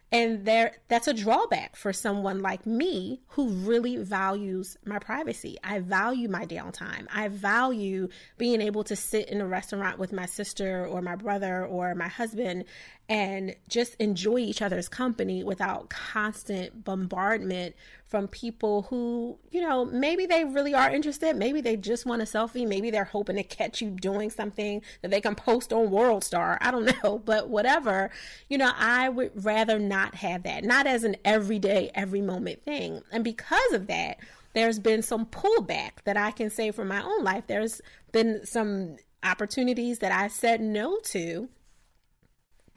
And 0.09 0.45
there 0.45 0.71
that's 0.87 1.09
a 1.09 1.13
drawback 1.13 1.75
for 1.75 1.91
someone 1.91 2.41
like 2.41 2.65
me 2.65 3.19
who 3.29 3.49
really 3.49 3.97
values 3.97 4.77
my 4.85 4.99
privacy. 4.99 5.57
I 5.65 5.79
value 5.79 6.29
my 6.29 6.45
downtime. 6.45 7.07
I 7.13 7.27
value 7.27 8.07
being 8.37 8.61
able 8.61 8.85
to 8.85 8.95
sit 8.95 9.27
in 9.27 9.41
a 9.41 9.47
restaurant 9.47 9.99
with 9.99 10.13
my 10.13 10.25
sister 10.25 10.85
or 10.85 11.01
my 11.01 11.15
brother 11.15 11.65
or 11.65 11.93
my 11.93 12.07
husband 12.07 12.63
and 13.09 13.55
just 13.69 13.95
enjoy 13.95 14.37
each 14.37 14.61
other's 14.61 14.89
company 14.89 15.41
without 15.43 15.89
constant 15.89 16.83
bombardment 16.83 17.73
from 18.05 18.27
people 18.27 18.83
who, 18.83 19.37
you 19.49 19.61
know, 19.61 19.85
maybe 19.85 20.25
they 20.25 20.43
really 20.43 20.73
are 20.73 20.89
interested. 20.89 21.35
Maybe 21.35 21.61
they 21.61 21.77
just 21.77 22.05
want 22.05 22.21
a 22.21 22.25
selfie. 22.25 22.67
Maybe 22.67 22.89
they're 22.89 23.05
hoping 23.05 23.37
to 23.37 23.43
catch 23.43 23.81
you 23.81 23.89
doing 23.91 24.29
something 24.29 24.81
that 25.01 25.11
they 25.11 25.21
can 25.21 25.35
post 25.35 25.71
on 25.71 25.89
World 25.89 26.23
Star. 26.23 26.57
I 26.61 26.71
don't 26.71 26.91
know, 27.03 27.19
but 27.19 27.49
whatever. 27.49 28.09
You 28.49 28.57
know, 28.57 28.71
I 28.75 29.07
would 29.07 29.31
rather 29.45 29.79
not 29.79 30.15
have 30.15 30.43
that, 30.43 30.65
not 30.65 30.85
as 30.85 31.03
an 31.03 31.15
everyday, 31.23 31.91
every 31.95 32.21
moment 32.21 32.63
thing. 32.63 33.01
And 33.11 33.23
because 33.23 33.73
of 33.73 33.87
that, 33.87 34.17
there's 34.53 34.79
been 34.79 35.01
some 35.01 35.25
pullback 35.25 36.03
that 36.03 36.17
I 36.17 36.31
can 36.31 36.49
say 36.49 36.71
from 36.71 36.87
my 36.89 37.01
own 37.01 37.23
life. 37.23 37.43
There's 37.47 37.81
been 38.11 38.45
some 38.45 38.97
opportunities 39.23 39.99
that 39.99 40.11
I 40.11 40.27
said 40.27 40.61
no 40.61 40.99
to 41.05 41.49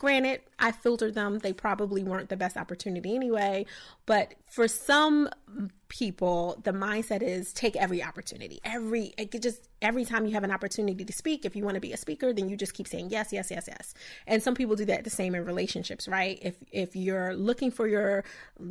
Granted, 0.01 0.41
I 0.59 0.73
filtered 0.73 1.13
them. 1.13 1.41
They 1.41 1.53
probably 1.53 2.03
weren't 2.03 2.31
the 2.31 2.37
best 2.37 2.57
opportunity 2.57 3.15
anyway. 3.15 3.67
But 4.07 4.33
for 4.47 4.67
some 4.67 5.29
people, 5.89 6.59
the 6.65 6.71
mindset 6.71 7.21
is 7.21 7.53
take 7.53 7.77
every 7.77 8.03
opportunity. 8.03 8.61
Every 8.65 9.13
it 9.19 9.31
just 9.43 9.69
every 9.83 10.07
time 10.07 10.25
you 10.25 10.33
have 10.33 10.43
an 10.43 10.51
opportunity 10.51 11.05
to 11.05 11.13
speak, 11.13 11.45
if 11.45 11.55
you 11.55 11.65
want 11.65 11.75
to 11.75 11.83
be 11.83 11.93
a 11.93 11.99
speaker, 11.99 12.33
then 12.33 12.49
you 12.49 12.57
just 12.57 12.73
keep 12.73 12.89
saying 12.89 13.11
yes, 13.11 13.31
yes, 13.31 13.51
yes, 13.51 13.69
yes. 13.69 13.93
And 14.27 14.43
some 14.43 14.55
people 14.55 14.75
do 14.75 14.87
that 14.87 15.05
the 15.05 15.11
same 15.11 15.35
in 15.35 15.45
relationships, 15.45 16.09
right? 16.09 16.39
If 16.41 16.57
if 16.73 16.97
you're 16.97 17.37
looking 17.37 17.71
for 17.71 17.87
your, 17.87 18.25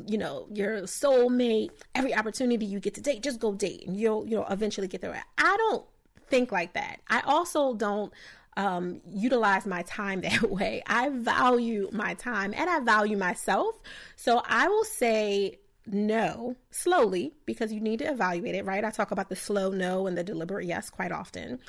you 0.07 0.17
know, 0.17 0.47
your 0.51 0.81
soulmate, 0.81 1.69
every 1.93 2.15
opportunity 2.15 2.65
you 2.65 2.79
get 2.79 2.95
to 2.95 3.01
date, 3.01 3.21
just 3.21 3.39
go 3.39 3.53
date, 3.53 3.85
and 3.85 3.95
you'll 3.95 4.25
you'll 4.25 4.47
eventually 4.47 4.87
get 4.87 5.01
there. 5.01 5.23
I 5.37 5.57
don't 5.57 5.85
think 6.29 6.51
like 6.51 6.73
that. 6.73 7.01
I 7.07 7.21
also 7.21 7.75
don't 7.75 8.11
um, 8.57 9.01
utilize 9.09 9.65
my 9.65 9.83
time 9.83 10.21
that 10.21 10.49
way. 10.49 10.81
I 10.87 11.09
value 11.09 11.89
my 11.91 12.13
time 12.15 12.53
and 12.55 12.69
I 12.69 12.79
value 12.79 13.17
myself. 13.17 13.75
So 14.15 14.41
I 14.45 14.67
will 14.67 14.85
say 14.85 15.59
no 15.85 16.55
slowly 16.71 17.33
because 17.45 17.71
you 17.71 17.79
need 17.79 17.99
to 17.99 18.11
evaluate 18.11 18.55
it, 18.55 18.65
right? 18.65 18.83
I 18.83 18.91
talk 18.91 19.11
about 19.11 19.29
the 19.29 19.35
slow 19.35 19.71
no 19.71 20.07
and 20.07 20.17
the 20.17 20.23
deliberate 20.23 20.65
yes 20.65 20.89
quite 20.89 21.11
often. 21.11 21.59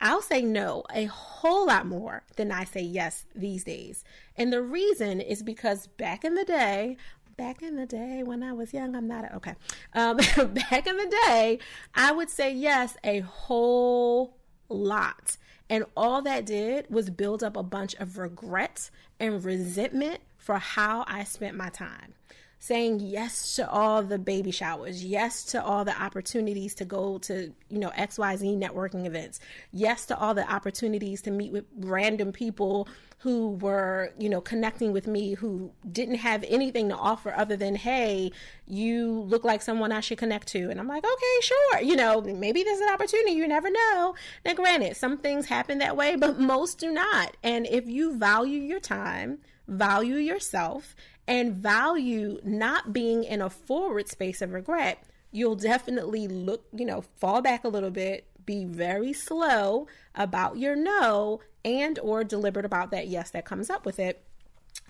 I'll 0.00 0.22
say 0.22 0.42
no 0.42 0.84
a 0.94 1.06
whole 1.06 1.66
lot 1.66 1.86
more 1.86 2.22
than 2.36 2.52
I 2.52 2.64
say 2.64 2.82
yes 2.82 3.24
these 3.34 3.64
days. 3.64 4.04
And 4.36 4.52
the 4.52 4.62
reason 4.62 5.20
is 5.20 5.42
because 5.42 5.86
back 5.86 6.24
in 6.24 6.34
the 6.34 6.44
day, 6.44 6.98
back 7.36 7.62
in 7.62 7.76
the 7.76 7.86
day 7.86 8.22
when 8.22 8.42
I 8.42 8.52
was 8.52 8.74
young, 8.74 8.94
I'm 8.94 9.08
not 9.08 9.24
a, 9.24 9.36
okay. 9.36 9.54
Um, 9.94 10.16
back 10.70 10.86
in 10.86 10.96
the 10.96 11.16
day, 11.26 11.58
I 11.94 12.12
would 12.12 12.28
say 12.28 12.52
yes 12.52 12.96
a 13.04 13.20
whole 13.20 14.36
lot. 14.68 15.36
And 15.68 15.84
all 15.96 16.22
that 16.22 16.46
did 16.46 16.88
was 16.90 17.10
build 17.10 17.42
up 17.42 17.56
a 17.56 17.62
bunch 17.62 17.94
of 17.96 18.18
regret 18.18 18.90
and 19.18 19.44
resentment 19.44 20.20
for 20.38 20.58
how 20.58 21.04
I 21.08 21.24
spent 21.24 21.56
my 21.56 21.70
time 21.70 22.14
saying 22.58 23.00
yes 23.00 23.56
to 23.56 23.70
all 23.70 24.02
the 24.02 24.18
baby 24.18 24.50
showers, 24.50 25.04
yes 25.04 25.44
to 25.44 25.62
all 25.62 25.84
the 25.84 26.02
opportunities 26.02 26.74
to 26.74 26.84
go 26.84 27.18
to, 27.18 27.52
you 27.68 27.78
know, 27.78 27.90
XYZ 27.90 28.58
networking 28.58 29.06
events, 29.06 29.40
yes 29.72 30.06
to 30.06 30.18
all 30.18 30.34
the 30.34 30.50
opportunities 30.50 31.22
to 31.22 31.30
meet 31.30 31.52
with 31.52 31.64
random 31.78 32.32
people 32.32 32.88
who 33.18 33.50
were, 33.56 34.12
you 34.18 34.28
know, 34.28 34.40
connecting 34.40 34.92
with 34.92 35.06
me 35.06 35.34
who 35.34 35.72
didn't 35.90 36.16
have 36.16 36.44
anything 36.48 36.88
to 36.88 36.94
offer 36.94 37.34
other 37.34 37.56
than, 37.56 37.74
hey, 37.74 38.30
you 38.66 39.22
look 39.22 39.42
like 39.42 39.62
someone 39.62 39.90
I 39.90 40.00
should 40.00 40.18
connect 40.18 40.48
to. 40.48 40.70
And 40.70 40.78
I'm 40.78 40.86
like, 40.86 41.04
okay, 41.04 41.40
sure. 41.40 41.80
You 41.80 41.96
know, 41.96 42.20
maybe 42.20 42.62
there's 42.62 42.80
an 42.80 42.90
opportunity. 42.90 43.32
You 43.32 43.48
never 43.48 43.70
know. 43.70 44.14
Now, 44.44 44.54
granted, 44.54 44.96
some 44.96 45.18
things 45.18 45.46
happen 45.46 45.78
that 45.78 45.96
way, 45.96 46.16
but 46.16 46.38
most 46.38 46.78
do 46.78 46.92
not. 46.92 47.36
And 47.42 47.66
if 47.66 47.86
you 47.88 48.16
value 48.16 48.60
your 48.60 48.80
time, 48.80 49.38
value 49.66 50.16
yourself, 50.16 50.94
and 51.26 51.54
value 51.54 52.40
not 52.44 52.92
being 52.92 53.24
in 53.24 53.42
a 53.42 53.50
forward 53.50 54.08
space 54.08 54.40
of 54.42 54.52
regret, 54.52 55.02
you'll 55.32 55.56
definitely 55.56 56.28
look, 56.28 56.64
you 56.72 56.84
know, 56.84 57.02
fall 57.02 57.42
back 57.42 57.64
a 57.64 57.68
little 57.68 57.90
bit, 57.90 58.26
be 58.44 58.64
very 58.64 59.12
slow 59.12 59.86
about 60.14 60.56
your 60.56 60.76
no 60.76 61.40
and 61.64 61.98
or 61.98 62.22
deliberate 62.22 62.64
about 62.64 62.92
that 62.92 63.08
yes 63.08 63.30
that 63.30 63.44
comes 63.44 63.68
up 63.68 63.84
with 63.84 63.98
it, 63.98 64.22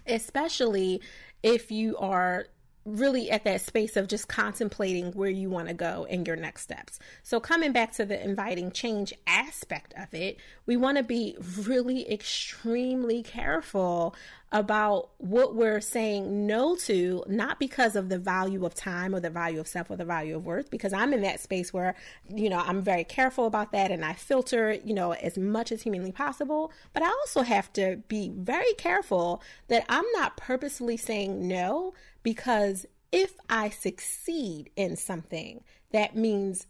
especially 0.07 1.01
if 1.43 1.71
you 1.71 1.97
are 1.97 2.47
really 2.87 3.31
at 3.31 3.45
that 3.45 3.61
space 3.61 3.97
of 3.97 4.07
just 4.07 4.29
contemplating 4.29 5.11
where 5.13 5.29
you 5.29 5.51
want 5.51 5.67
to 5.69 5.75
go 5.75 6.07
and 6.09 6.27
your 6.27 6.37
next 6.37 6.63
steps. 6.63 6.99
So, 7.23 7.41
coming 7.41 7.73
back 7.73 7.93
to 7.95 8.05
the 8.05 8.23
inviting 8.23 8.71
change 8.71 9.13
aspect 9.27 9.93
of 9.99 10.15
it, 10.15 10.39
we 10.67 10.77
want 10.77 10.97
to 10.97 11.03
be 11.03 11.37
really 11.59 12.11
extremely 12.11 13.23
careful 13.23 14.15
about 14.53 15.11
what 15.19 15.55
we're 15.55 15.81
saying 15.81 16.47
no 16.47 16.77
to, 16.77 17.25
not 17.27 17.59
because 17.59 17.97
of 17.97 18.09
the 18.09 18.19
value 18.19 18.65
of 18.65 18.75
time 18.75 19.15
or 19.15 19.21
the 19.21 19.31
value 19.31 19.59
of 19.59 19.67
self 19.67 19.91
or 19.91 19.97
the 19.97 20.05
value 20.05 20.37
of 20.37 20.47
worth, 20.47 20.71
because 20.71 20.93
I'm 20.93 21.13
in 21.13 21.23
that 21.23 21.41
space 21.41 21.73
where, 21.73 21.95
you 22.29 22.49
know, 22.49 22.63
I'm 22.65 22.81
very 22.81 23.05
careful 23.05 23.47
about 23.47 23.73
that 23.73 23.91
and 23.91 24.05
I 24.05 24.13
filter, 24.13 24.73
you 24.73 24.95
know, 24.95 25.13
as 25.13 25.37
much 25.37 25.73
as 25.73 25.83
humanly 25.83 26.13
possible. 26.13 26.71
But 26.93 27.03
I 27.03 27.09
also 27.09 27.43
have 27.43 27.73
to 27.75 27.97
be 28.09 28.31
very 28.35 28.73
careful 28.75 29.43
that 29.69 29.85
I'm 29.89 30.07
not 30.13 30.37
purposely 30.37 30.97
saying 30.97 31.47
no 31.47 31.93
because 32.23 32.87
if 33.11 33.35
I 33.49 33.71
succeed 33.71 34.71
in 34.77 34.97
something, 34.97 35.65
that 35.93 36.17
means 36.17 36.67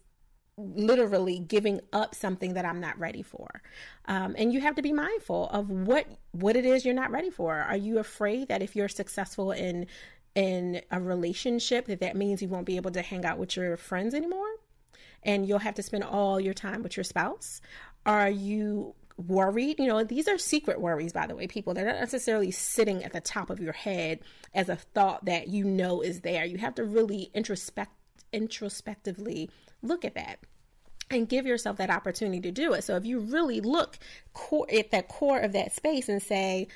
literally 0.57 1.39
giving 1.39 1.81
up 1.93 2.15
something 2.15 2.53
that 2.55 2.65
I'm 2.65 2.79
not 2.79 2.97
ready 2.99 3.21
for. 3.21 3.61
Um, 4.05 4.35
and 4.37 4.51
you 4.51 4.59
have 4.61 4.75
to 4.75 4.81
be 4.81 4.91
mindful 4.91 5.49
of 5.49 5.69
what 5.69 6.07
what 6.31 6.55
it 6.55 6.65
is 6.65 6.85
you're 6.85 6.95
not 6.95 7.11
ready 7.11 7.29
for. 7.29 7.55
Are 7.55 7.77
you 7.77 7.99
afraid 7.99 8.47
that 8.47 8.61
if 8.61 8.75
you're 8.75 8.89
successful 8.89 9.51
in 9.51 9.87
in 10.35 10.81
a 10.91 10.99
relationship 10.99 11.85
that 11.85 11.99
that 11.99 12.15
means 12.15 12.41
you 12.41 12.47
won't 12.47 12.65
be 12.65 12.75
able 12.75 12.91
to 12.91 13.01
hang 13.01 13.25
out 13.25 13.37
with 13.37 13.55
your 13.55 13.75
friends 13.77 14.13
anymore 14.13 14.47
and 15.23 15.47
you'll 15.47 15.59
have 15.59 15.75
to 15.75 15.83
spend 15.83 16.03
all 16.03 16.39
your 16.39 16.53
time 16.53 16.83
with 16.83 16.97
your 16.97 17.03
spouse? 17.03 17.61
Are 18.05 18.29
you 18.29 18.95
worried. 19.17 19.79
You 19.79 19.87
know, 19.87 20.03
these 20.03 20.27
are 20.27 20.37
secret 20.37 20.79
worries, 20.79 21.13
by 21.13 21.27
the 21.27 21.35
way, 21.35 21.47
people. 21.47 21.73
They're 21.73 21.85
not 21.85 21.99
necessarily 21.99 22.51
sitting 22.51 23.03
at 23.03 23.13
the 23.13 23.21
top 23.21 23.49
of 23.49 23.59
your 23.59 23.73
head 23.73 24.19
as 24.53 24.69
a 24.69 24.75
thought 24.75 25.25
that 25.25 25.47
you 25.47 25.63
know 25.63 26.01
is 26.01 26.21
there. 26.21 26.45
You 26.45 26.57
have 26.59 26.75
to 26.75 26.83
really 26.83 27.31
introspect 27.33 27.87
introspectively 28.33 29.49
look 29.81 30.05
at 30.05 30.15
that 30.15 30.39
and 31.09 31.29
give 31.29 31.45
yourself 31.45 31.77
that 31.77 31.89
opportunity 31.89 32.41
to 32.41 32.51
do 32.51 32.73
it. 32.73 32.83
So 32.83 32.95
if 32.95 33.05
you 33.05 33.19
really 33.19 33.61
look 33.61 33.97
core, 34.33 34.67
at 34.71 34.91
that 34.91 35.07
core 35.07 35.39
of 35.39 35.53
that 35.53 35.73
space 35.73 36.09
and 36.09 36.21
say, 36.21 36.67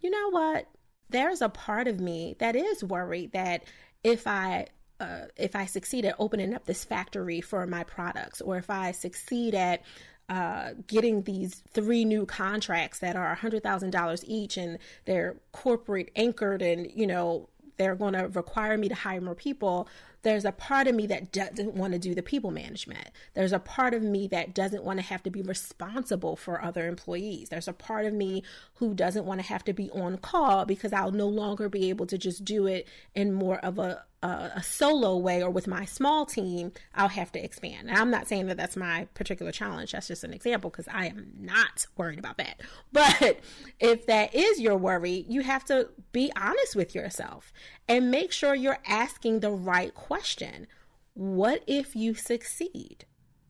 you 0.00 0.10
know 0.10 0.30
what, 0.30 0.66
there's 1.08 1.42
a 1.42 1.48
part 1.48 1.88
of 1.88 2.00
me 2.00 2.36
that 2.38 2.54
is 2.54 2.84
worried 2.84 3.32
that 3.32 3.64
if 4.04 4.26
I 4.26 4.66
uh, 5.00 5.26
if 5.36 5.56
I 5.56 5.64
succeed 5.64 6.04
at 6.04 6.14
opening 6.18 6.52
up 6.52 6.66
this 6.66 6.84
factory 6.84 7.40
for 7.40 7.66
my 7.66 7.84
products, 7.84 8.42
or 8.42 8.58
if 8.58 8.68
I 8.68 8.92
succeed 8.92 9.54
at 9.54 9.82
uh, 10.28 10.74
getting 10.86 11.22
these 11.22 11.62
three 11.70 12.04
new 12.04 12.26
contracts 12.26 13.00
that 13.00 13.16
are 13.16 13.34
$100,000 13.34 14.24
each 14.26 14.56
and 14.58 14.78
they're 15.06 15.36
corporate 15.52 16.10
anchored 16.14 16.62
and, 16.62 16.88
you 16.94 17.06
know, 17.06 17.48
they're 17.78 17.96
going 17.96 18.12
to 18.12 18.28
require 18.28 18.76
me 18.76 18.88
to 18.90 18.94
hire 18.94 19.20
more 19.20 19.34
people 19.34 19.88
there's 20.22 20.44
a 20.44 20.52
part 20.52 20.86
of 20.86 20.94
me 20.94 21.06
that 21.06 21.32
doesn't 21.32 21.74
want 21.74 21.92
to 21.92 21.98
do 21.98 22.14
the 22.14 22.22
people 22.22 22.50
management. 22.50 23.08
There's 23.34 23.52
a 23.52 23.58
part 23.58 23.94
of 23.94 24.02
me 24.02 24.28
that 24.28 24.54
doesn't 24.54 24.84
want 24.84 24.98
to 24.98 25.04
have 25.06 25.22
to 25.24 25.30
be 25.30 25.42
responsible 25.42 26.36
for 26.36 26.62
other 26.62 26.86
employees. 26.86 27.48
There's 27.48 27.68
a 27.68 27.72
part 27.72 28.06
of 28.06 28.12
me 28.12 28.42
who 28.74 28.94
doesn't 28.94 29.24
want 29.24 29.40
to 29.40 29.46
have 29.46 29.64
to 29.64 29.72
be 29.72 29.90
on 29.90 30.18
call 30.18 30.64
because 30.64 30.92
I'll 30.92 31.12
no 31.12 31.28
longer 31.28 31.68
be 31.68 31.88
able 31.88 32.06
to 32.06 32.18
just 32.18 32.44
do 32.44 32.66
it 32.66 32.86
in 33.14 33.32
more 33.32 33.58
of 33.58 33.78
a 33.78 34.04
a, 34.22 34.52
a, 34.56 34.62
solo 34.62 35.16
way 35.16 35.42
or 35.42 35.50
with 35.50 35.66
my 35.66 35.84
small 35.84 36.26
team, 36.26 36.72
I'll 36.94 37.08
have 37.08 37.32
to 37.32 37.42
expand. 37.42 37.88
And 37.88 37.96
I'm 37.96 38.10
not 38.10 38.28
saying 38.28 38.46
that 38.46 38.56
that's 38.56 38.76
my 38.76 39.06
particular 39.14 39.50
challenge. 39.50 39.92
That's 39.92 40.08
just 40.08 40.24
an 40.24 40.34
example 40.34 40.70
because 40.70 40.88
I 40.88 41.06
am 41.06 41.32
not 41.38 41.86
worried 41.96 42.18
about 42.18 42.36
that. 42.38 42.60
But 42.92 43.38
if 43.78 44.06
that 44.06 44.34
is 44.34 44.60
your 44.60 44.76
worry, 44.76 45.24
you 45.28 45.42
have 45.42 45.64
to 45.66 45.88
be 46.12 46.30
honest 46.36 46.74
with 46.74 46.94
yourself 46.94 47.52
and 47.88 48.10
make 48.10 48.32
sure 48.32 48.54
you're 48.54 48.78
asking 48.86 49.40
the 49.40 49.50
right 49.50 49.94
question. 50.10 50.66
What 51.14 51.62
if 51.68 51.94
you 51.94 52.14
succeed? 52.14 53.04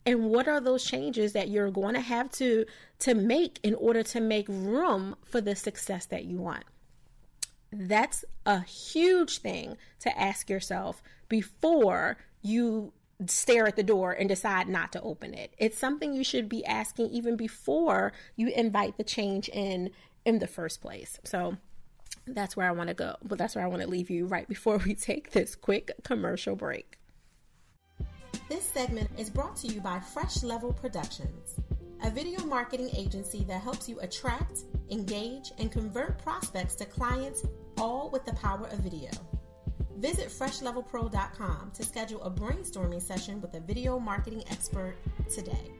And 0.05 0.25
what 0.25 0.47
are 0.47 0.61
those 0.61 0.85
changes 0.85 1.33
that 1.33 1.49
you're 1.49 1.71
going 1.71 1.95
to 1.95 2.01
have 2.01 2.29
to 2.33 2.65
to 2.99 3.15
make 3.15 3.59
in 3.63 3.73
order 3.73 4.03
to 4.03 4.21
make 4.21 4.47
room 4.47 5.15
for 5.23 5.41
the 5.41 5.55
success 5.55 6.05
that 6.07 6.25
you 6.25 6.37
want? 6.37 6.65
That's 7.71 8.23
a 8.45 8.61
huge 8.61 9.39
thing 9.39 9.77
to 10.01 10.19
ask 10.19 10.51
yourself 10.51 11.01
before 11.29 12.17
you 12.43 12.93
stare 13.25 13.65
at 13.65 13.75
the 13.75 13.83
door 13.83 14.11
and 14.11 14.29
decide 14.29 14.67
not 14.67 14.91
to 14.91 15.01
open 15.01 15.33
it. 15.33 15.55
It's 15.57 15.79
something 15.79 16.13
you 16.13 16.23
should 16.23 16.47
be 16.47 16.63
asking 16.65 17.09
even 17.09 17.35
before 17.35 18.13
you 18.35 18.49
invite 18.49 18.97
the 18.97 19.03
change 19.03 19.49
in 19.49 19.89
in 20.25 20.37
the 20.37 20.47
first 20.47 20.79
place. 20.79 21.19
So 21.23 21.57
that's 22.27 22.55
where 22.55 22.67
I 22.67 22.71
want 22.71 22.89
to 22.89 22.93
go. 22.93 23.15
But 23.23 23.37
that's 23.37 23.55
where 23.55 23.63
I 23.63 23.67
want 23.67 23.81
to 23.81 23.87
leave 23.87 24.09
you 24.09 24.25
right 24.25 24.47
before 24.47 24.77
we 24.77 24.95
take 24.95 25.31
this 25.31 25.55
quick 25.55 25.91
commercial 26.03 26.55
break. 26.55 26.97
This 28.49 28.65
segment 28.65 29.09
is 29.17 29.29
brought 29.29 29.55
to 29.57 29.67
you 29.67 29.79
by 29.79 29.99
Fresh 29.99 30.43
Level 30.43 30.73
Productions, 30.73 31.55
a 32.03 32.09
video 32.09 32.43
marketing 32.45 32.89
agency 32.95 33.45
that 33.45 33.61
helps 33.61 33.87
you 33.87 33.99
attract, 34.01 34.65
engage, 34.89 35.51
and 35.57 35.71
convert 35.71 36.21
prospects 36.21 36.75
to 36.75 36.85
clients 36.85 37.45
all 37.77 38.09
with 38.09 38.25
the 38.25 38.33
power 38.33 38.67
of 38.67 38.79
video. 38.79 39.09
Visit 39.97 40.27
freshlevelpro.com 40.27 41.71
to 41.75 41.83
schedule 41.83 42.23
a 42.23 42.31
brainstorming 42.31 43.01
session 43.01 43.39
with 43.39 43.53
a 43.53 43.59
video 43.59 43.99
marketing 43.99 44.43
expert 44.49 44.95
today. 45.33 45.71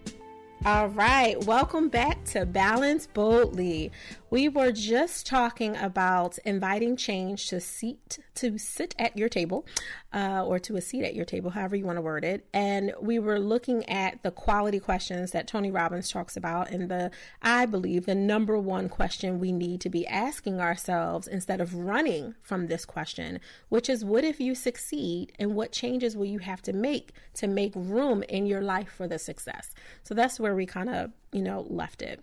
All 0.64 0.90
right, 0.90 1.44
welcome 1.46 1.90
back 1.90 2.24
to 2.26 2.46
Balance 2.46 3.08
Boldly. 3.08 3.92
We 4.30 4.48
were 4.48 4.72
just 4.72 5.26
talking 5.26 5.76
about 5.76 6.38
inviting 6.46 6.96
change 6.96 7.48
to 7.48 7.60
seat 7.60 8.20
to 8.36 8.60
sit 8.60 8.96
at 9.00 9.18
your 9.18 9.28
table, 9.28 9.66
uh, 10.14 10.46
or 10.46 10.60
to 10.60 10.78
a 10.78 10.82
seat 10.82 11.04
at 11.04 11.16
your 11.16 11.26
table, 11.26 11.50
however 11.50 11.76
you 11.76 11.86
want 11.86 11.98
to 11.98 12.02
word 12.02 12.24
it. 12.24 12.46
And 12.54 12.94
we 13.02 13.18
were 13.20 13.40
looking 13.40 13.90
at 13.90 14.22
the 14.24 14.32
quality 14.32 14.80
questions 14.80 15.32
that 15.32 15.48
Tony 15.48 15.72
Robbins 15.72 16.12
talks 16.12 16.38
about, 16.38 16.70
and 16.70 16.90
the 16.90 17.10
I 17.42 17.66
believe 17.66 18.06
the 18.06 18.16
number 18.16 18.58
one 18.58 18.88
question 18.88 19.40
we 19.40 19.52
need 19.52 19.82
to 19.82 19.90
be 19.90 20.06
asking 20.08 20.62
ourselves 20.62 21.28
instead 21.28 21.60
of 21.60 21.74
running 21.74 22.36
from 22.44 22.68
this 22.68 22.86
question, 22.86 23.40
which 23.70 23.90
is, 23.90 24.06
what 24.06 24.24
if 24.24 24.40
you 24.40 24.54
succeed, 24.54 25.34
and 25.40 25.56
what 25.56 25.72
changes 25.72 26.16
will 26.16 26.26
you 26.26 26.40
have 26.40 26.62
to 26.62 26.72
make 26.72 27.14
to 27.34 27.48
make 27.48 27.74
room 27.76 28.24
in 28.30 28.46
your 28.46 28.62
life 28.62 28.90
for 28.90 29.08
the 29.08 29.20
success? 29.20 29.74
So 30.04 30.14
that's 30.14 30.40
where 30.40 30.51
where 30.52 30.58
we 30.58 30.66
kind 30.66 30.90
of, 30.90 31.12
you 31.32 31.42
know, 31.42 31.66
left 31.70 32.02
it. 32.02 32.20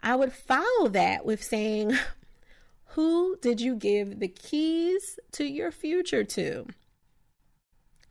I 0.00 0.14
would 0.14 0.32
follow 0.32 0.88
that 0.90 1.26
with 1.26 1.42
saying, 1.42 1.98
Who 2.94 3.36
did 3.40 3.60
you 3.60 3.74
give 3.74 4.20
the 4.20 4.28
keys 4.28 5.18
to 5.32 5.44
your 5.44 5.72
future 5.72 6.22
to? 6.22 6.66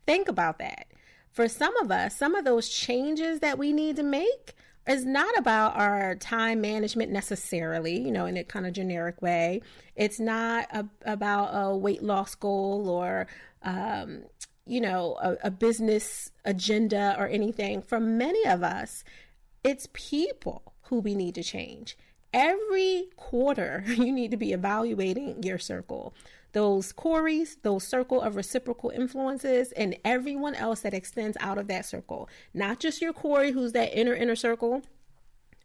Think 0.05 0.27
about 0.27 0.59
that. 0.59 0.87
For 1.31 1.47
some 1.47 1.75
of 1.77 1.89
us, 1.89 2.17
some 2.17 2.35
of 2.35 2.43
those 2.43 2.67
changes 2.67 3.39
that 3.39 3.57
we 3.57 3.71
need 3.71 3.95
to 3.95 4.03
make 4.03 4.55
is 4.87 5.05
not 5.05 5.37
about 5.37 5.77
our 5.77 6.15
time 6.15 6.59
management 6.59 7.11
necessarily, 7.11 7.97
you 7.97 8.11
know, 8.11 8.25
in 8.25 8.35
a 8.35 8.43
kind 8.43 8.65
of 8.65 8.73
generic 8.73 9.21
way. 9.21 9.61
It's 9.95 10.19
not 10.19 10.67
a, 10.71 10.85
about 11.05 11.51
a 11.53 11.77
weight 11.77 12.03
loss 12.03 12.35
goal 12.35 12.89
or, 12.89 13.27
um, 13.61 14.23
you 14.65 14.81
know, 14.81 15.15
a, 15.21 15.47
a 15.47 15.51
business 15.51 16.31
agenda 16.43 17.15
or 17.17 17.27
anything. 17.27 17.83
For 17.83 17.99
many 17.99 18.45
of 18.47 18.63
us, 18.63 19.03
it's 19.63 19.87
people 19.93 20.73
who 20.83 20.99
we 20.99 21.15
need 21.15 21.35
to 21.35 21.43
change. 21.43 21.97
Every 22.33 23.09
quarter, 23.15 23.83
you 23.87 24.11
need 24.11 24.31
to 24.31 24.37
be 24.37 24.53
evaluating 24.53 25.43
your 25.43 25.57
circle 25.57 26.13
those 26.53 26.91
Corys, 26.91 27.55
those 27.61 27.87
circle 27.87 28.21
of 28.21 28.35
reciprocal 28.35 28.89
influences, 28.89 29.71
and 29.71 29.95
everyone 30.03 30.55
else 30.55 30.81
that 30.81 30.93
extends 30.93 31.37
out 31.39 31.57
of 31.57 31.67
that 31.67 31.85
circle. 31.85 32.29
Not 32.53 32.79
just 32.79 33.01
your 33.01 33.13
Corey, 33.13 33.51
who's 33.51 33.71
that 33.73 33.97
inner, 33.97 34.13
inner 34.13 34.35
circle, 34.35 34.81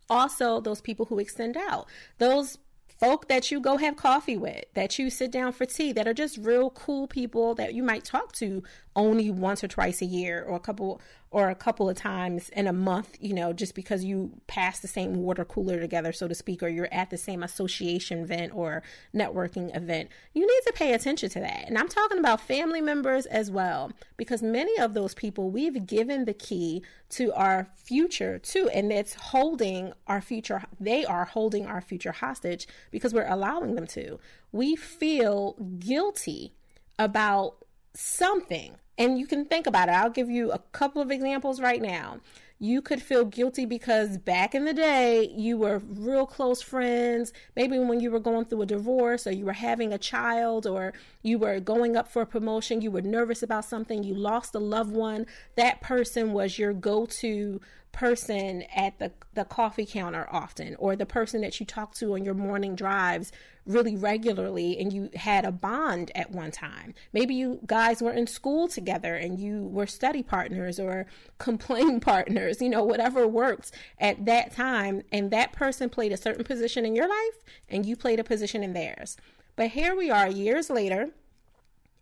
also 0.08 0.60
those 0.60 0.80
people 0.80 1.06
who 1.06 1.18
extend 1.18 1.56
out. 1.56 1.88
Those 2.18 2.58
folk 3.00 3.28
that 3.28 3.50
you 3.50 3.60
go 3.60 3.76
have 3.76 3.96
coffee 3.96 4.36
with, 4.36 4.64
that 4.74 4.98
you 4.98 5.10
sit 5.10 5.30
down 5.30 5.52
for 5.52 5.66
tea, 5.66 5.92
that 5.92 6.08
are 6.08 6.14
just 6.14 6.38
real 6.38 6.70
cool 6.70 7.06
people 7.06 7.54
that 7.56 7.74
you 7.74 7.82
might 7.82 8.04
talk 8.04 8.32
to 8.32 8.62
only 8.94 9.30
once 9.30 9.62
or 9.62 9.68
twice 9.68 10.00
a 10.00 10.06
year 10.06 10.44
or 10.46 10.56
a 10.56 10.60
couple 10.60 11.00
or 11.36 11.50
a 11.50 11.54
couple 11.54 11.86
of 11.86 11.94
times 11.94 12.48
in 12.48 12.66
a 12.66 12.72
month, 12.72 13.18
you 13.20 13.34
know, 13.34 13.52
just 13.52 13.74
because 13.74 14.02
you 14.02 14.32
pass 14.46 14.80
the 14.80 14.88
same 14.88 15.16
water 15.16 15.44
cooler 15.44 15.78
together, 15.78 16.10
so 16.10 16.26
to 16.26 16.34
speak, 16.34 16.62
or 16.62 16.68
you're 16.68 16.88
at 16.90 17.10
the 17.10 17.18
same 17.18 17.42
association 17.42 18.20
event 18.20 18.54
or 18.54 18.82
networking 19.14 19.76
event. 19.76 20.08
You 20.32 20.46
need 20.46 20.60
to 20.66 20.72
pay 20.72 20.94
attention 20.94 21.28
to 21.28 21.40
that. 21.40 21.64
And 21.66 21.76
I'm 21.76 21.90
talking 21.90 22.18
about 22.18 22.40
family 22.40 22.80
members 22.80 23.26
as 23.26 23.50
well, 23.50 23.92
because 24.16 24.42
many 24.42 24.78
of 24.78 24.94
those 24.94 25.12
people 25.12 25.50
we've 25.50 25.86
given 25.86 26.24
the 26.24 26.32
key 26.32 26.82
to 27.10 27.34
our 27.34 27.68
future 27.74 28.38
too, 28.38 28.70
and 28.72 28.90
it's 28.90 29.12
holding 29.12 29.92
our 30.06 30.22
future, 30.22 30.62
they 30.80 31.04
are 31.04 31.26
holding 31.26 31.66
our 31.66 31.82
future 31.82 32.12
hostage 32.12 32.66
because 32.90 33.12
we're 33.12 33.28
allowing 33.28 33.74
them 33.74 33.86
to. 33.88 34.18
We 34.52 34.74
feel 34.74 35.52
guilty 35.80 36.54
about 36.98 37.56
something 37.92 38.76
and 38.98 39.18
you 39.18 39.26
can 39.26 39.44
think 39.44 39.66
about 39.66 39.88
it. 39.88 39.92
I'll 39.92 40.10
give 40.10 40.30
you 40.30 40.52
a 40.52 40.58
couple 40.72 41.02
of 41.02 41.10
examples 41.10 41.60
right 41.60 41.82
now. 41.82 42.20
You 42.58 42.80
could 42.80 43.02
feel 43.02 43.26
guilty 43.26 43.66
because 43.66 44.16
back 44.16 44.54
in 44.54 44.64
the 44.64 44.72
day, 44.72 45.30
you 45.36 45.58
were 45.58 45.82
real 45.86 46.24
close 46.24 46.62
friends. 46.62 47.34
Maybe 47.54 47.78
when 47.78 48.00
you 48.00 48.10
were 48.10 48.18
going 48.18 48.46
through 48.46 48.62
a 48.62 48.66
divorce 48.66 49.26
or 49.26 49.32
you 49.32 49.44
were 49.44 49.52
having 49.52 49.92
a 49.92 49.98
child 49.98 50.66
or 50.66 50.94
you 51.22 51.38
were 51.38 51.60
going 51.60 51.96
up 51.96 52.08
for 52.08 52.22
a 52.22 52.26
promotion, 52.26 52.80
you 52.80 52.90
were 52.90 53.02
nervous 53.02 53.42
about 53.42 53.66
something, 53.66 54.02
you 54.02 54.14
lost 54.14 54.54
a 54.54 54.58
loved 54.58 54.92
one. 54.92 55.26
That 55.56 55.82
person 55.82 56.32
was 56.32 56.58
your 56.58 56.72
go 56.72 57.04
to 57.20 57.60
person 57.96 58.62
at 58.74 58.98
the, 58.98 59.10
the 59.32 59.44
coffee 59.44 59.86
counter 59.86 60.28
often, 60.30 60.76
or 60.78 60.94
the 60.94 61.06
person 61.06 61.40
that 61.40 61.58
you 61.58 61.64
talk 61.64 61.94
to 61.94 62.12
on 62.12 62.26
your 62.26 62.34
morning 62.34 62.76
drives 62.76 63.32
really 63.64 63.96
regularly 63.96 64.78
and 64.78 64.92
you 64.92 65.08
had 65.14 65.46
a 65.46 65.50
bond 65.50 66.12
at 66.14 66.30
one 66.30 66.50
time. 66.50 66.92
Maybe 67.14 67.34
you 67.34 67.58
guys 67.64 68.02
were 68.02 68.12
in 68.12 68.26
school 68.26 68.68
together 68.68 69.14
and 69.14 69.38
you 69.40 69.62
were 69.62 69.86
study 69.86 70.22
partners 70.22 70.78
or 70.78 71.06
complain 71.38 71.98
partners, 71.98 72.60
you 72.60 72.68
know, 72.68 72.84
whatever 72.84 73.26
works 73.26 73.72
at 73.98 74.26
that 74.26 74.54
time. 74.54 75.02
And 75.10 75.30
that 75.30 75.52
person 75.52 75.88
played 75.88 76.12
a 76.12 76.18
certain 76.18 76.44
position 76.44 76.84
in 76.84 76.94
your 76.94 77.08
life 77.08 77.44
and 77.70 77.86
you 77.86 77.96
played 77.96 78.20
a 78.20 78.24
position 78.24 78.62
in 78.62 78.74
theirs. 78.74 79.16
But 79.56 79.70
here 79.70 79.96
we 79.96 80.10
are 80.10 80.28
years 80.28 80.68
later 80.68 81.12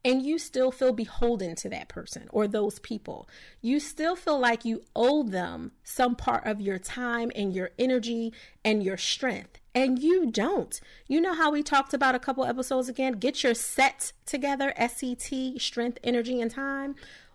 and 0.04 0.25
you 0.25 0.38
still 0.38 0.70
feel 0.70 0.92
beholden 0.92 1.54
to 1.56 1.68
that 1.70 1.88
person 1.88 2.28
or 2.30 2.46
those 2.46 2.78
people. 2.80 3.28
You 3.62 3.80
still 3.80 4.16
feel 4.16 4.38
like 4.38 4.64
you 4.64 4.82
owe 4.94 5.23
them 5.23 5.73
some 5.82 6.14
part 6.14 6.44
of 6.46 6.61
your 6.61 6.78
time 6.78 7.32
and 7.34 7.54
your 7.54 7.70
energy 7.78 8.32
and 8.64 8.82
your 8.82 8.99
strength. 8.99 9.58
And 9.76 9.99
you 9.99 10.30
don't. 10.30 10.80
You 11.08 11.20
know 11.20 11.34
how 11.34 11.50
we 11.50 11.64
talked 11.64 11.94
about 11.94 12.14
a 12.14 12.20
couple 12.20 12.44
episodes 12.44 12.88
again? 12.88 13.14
Get 13.14 13.42
your 13.42 13.54
set 13.54 14.12
together, 14.25 14.73
S 14.76 15.02
E 15.02 15.16
T, 15.16 15.58
strength, 15.58 15.99
energy, 16.04 16.40
and 16.40 16.49
time. 16.50 16.94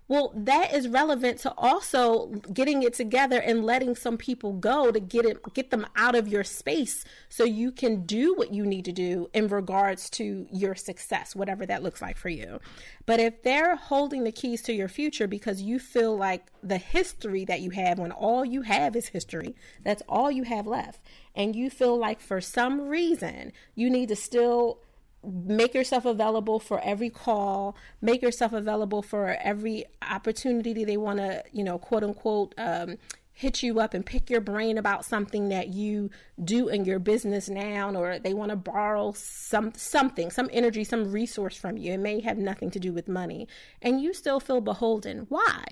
Well, 0.09 0.33
that 0.35 0.73
is 0.73 0.87
relevant 0.87 1.37
to 1.41 1.53
also 1.55 2.29
getting 2.51 2.81
it 2.81 2.95
together 2.95 3.39
and 3.39 3.63
letting 3.63 3.95
some 3.95 4.17
people 4.17 4.53
go 4.53 4.91
to 4.91 4.99
get 4.99 5.23
it 5.23 5.37
get 5.53 5.69
them 5.69 5.85
out 5.95 6.15
of 6.15 6.27
your 6.27 6.43
space 6.43 7.05
so 7.29 7.43
you 7.43 7.71
can 7.71 8.07
do 8.07 8.33
what 8.33 8.51
you 8.51 8.65
need 8.65 8.85
to 8.85 8.91
do 8.91 9.29
in 9.35 9.47
regards 9.49 10.09
to 10.11 10.47
your 10.51 10.73
success, 10.73 11.35
whatever 11.35 11.63
that 11.67 11.83
looks 11.83 12.01
like 12.01 12.17
for 12.17 12.29
you. 12.29 12.59
But 13.05 13.19
if 13.19 13.43
they're 13.43 13.75
holding 13.75 14.23
the 14.23 14.31
keys 14.31 14.63
to 14.63 14.73
your 14.73 14.87
future 14.87 15.27
because 15.27 15.61
you 15.61 15.77
feel 15.77 16.17
like 16.17 16.47
the 16.63 16.79
history 16.79 17.45
that 17.45 17.61
you 17.61 17.69
have 17.69 17.99
when 17.99 18.11
all 18.11 18.43
you 18.43 18.63
have 18.63 18.95
is 18.95 19.09
history, 19.09 19.55
that's 19.83 20.01
all 20.09 20.31
you 20.31 20.41
have 20.41 20.65
left, 20.65 21.01
and 21.35 21.55
you 21.55 21.69
feel 21.69 21.95
like 21.95 22.19
for 22.19 22.41
some 22.41 22.87
reason 22.87 23.53
you 23.75 23.91
need 23.91 24.09
to 24.09 24.15
still 24.15 24.79
make 25.23 25.73
yourself 25.73 26.05
available 26.05 26.59
for 26.59 26.79
every 26.81 27.09
call 27.09 27.75
make 28.01 28.21
yourself 28.21 28.53
available 28.53 29.01
for 29.01 29.37
every 29.41 29.83
opportunity 30.09 30.85
they 30.85 30.95
want 30.95 31.19
to 31.19 31.43
you 31.51 31.63
know 31.63 31.77
quote 31.77 32.03
unquote 32.03 32.53
um, 32.57 32.97
hit 33.39 33.63
you 33.63 33.79
up 33.79 33.93
and 33.93 34.05
pick 34.05 34.29
your 34.29 34.41
brain 34.41 34.77
about 34.77 35.05
something 35.05 35.47
that 35.47 35.69
you 35.69 36.09
do 36.43 36.67
in 36.67 36.83
your 36.83 36.99
business 36.99 37.47
now 37.47 37.89
or 37.95 38.19
they 38.19 38.33
want 38.33 38.49
to 38.49 38.55
borrow 38.57 39.13
some 39.15 39.71
something 39.77 40.29
some 40.29 40.49
energy 40.51 40.83
some 40.83 41.09
resource 41.09 41.55
from 41.55 41.77
you. 41.77 41.93
It 41.93 41.99
may 41.99 42.19
have 42.19 42.37
nothing 42.37 42.69
to 42.71 42.81
do 42.81 42.91
with 42.91 43.07
money. 43.07 43.47
And 43.81 44.01
you 44.01 44.13
still 44.13 44.41
feel 44.41 44.59
beholden. 44.59 45.25
Why? 45.29 45.63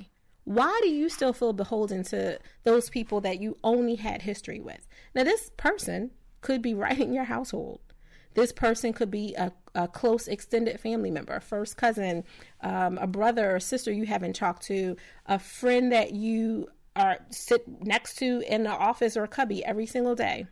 Why 0.46 0.80
do 0.82 0.88
you 0.88 1.10
still 1.10 1.34
feel 1.34 1.52
beholden 1.52 2.04
to 2.06 2.40
those 2.64 2.90
people 2.90 3.20
that 3.20 3.42
you 3.42 3.58
only 3.66 3.96
had 3.96 4.22
history 4.22 4.62
with? 4.62 4.88
Now 5.14 5.26
this 5.26 5.52
person 5.58 6.12
could 6.40 6.62
be 6.62 6.74
right 6.74 6.98
in 6.98 7.12
your 7.12 7.26
household 7.26 7.82
this 8.38 8.52
person 8.52 8.94
could 8.94 9.10
be 9.10 9.34
a, 9.34 9.52
a 9.74 9.88
close 9.88 10.28
extended 10.28 10.80
family 10.80 11.10
member, 11.10 11.34
a 11.34 11.42
first 11.42 11.76
cousin, 11.76 12.24
um, 12.62 13.00
a 13.00 13.08
brother 13.08 13.56
or 13.56 13.60
sister 13.60 13.92
you 13.92 14.06
haven't 14.06 14.36
talked 14.36 14.62
to, 14.62 14.96
a 15.26 15.40
friend 15.40 15.92
that 15.92 16.12
you 16.12 16.68
are 16.96 17.18
sit 17.32 17.64
next 17.82 18.16
to 18.20 18.44
in 18.48 18.62
the 18.64 18.70
office 18.70 19.18
or 19.18 19.26
cubby 19.26 19.66
every 19.66 19.88
single 19.88 20.14
day. 20.14 20.46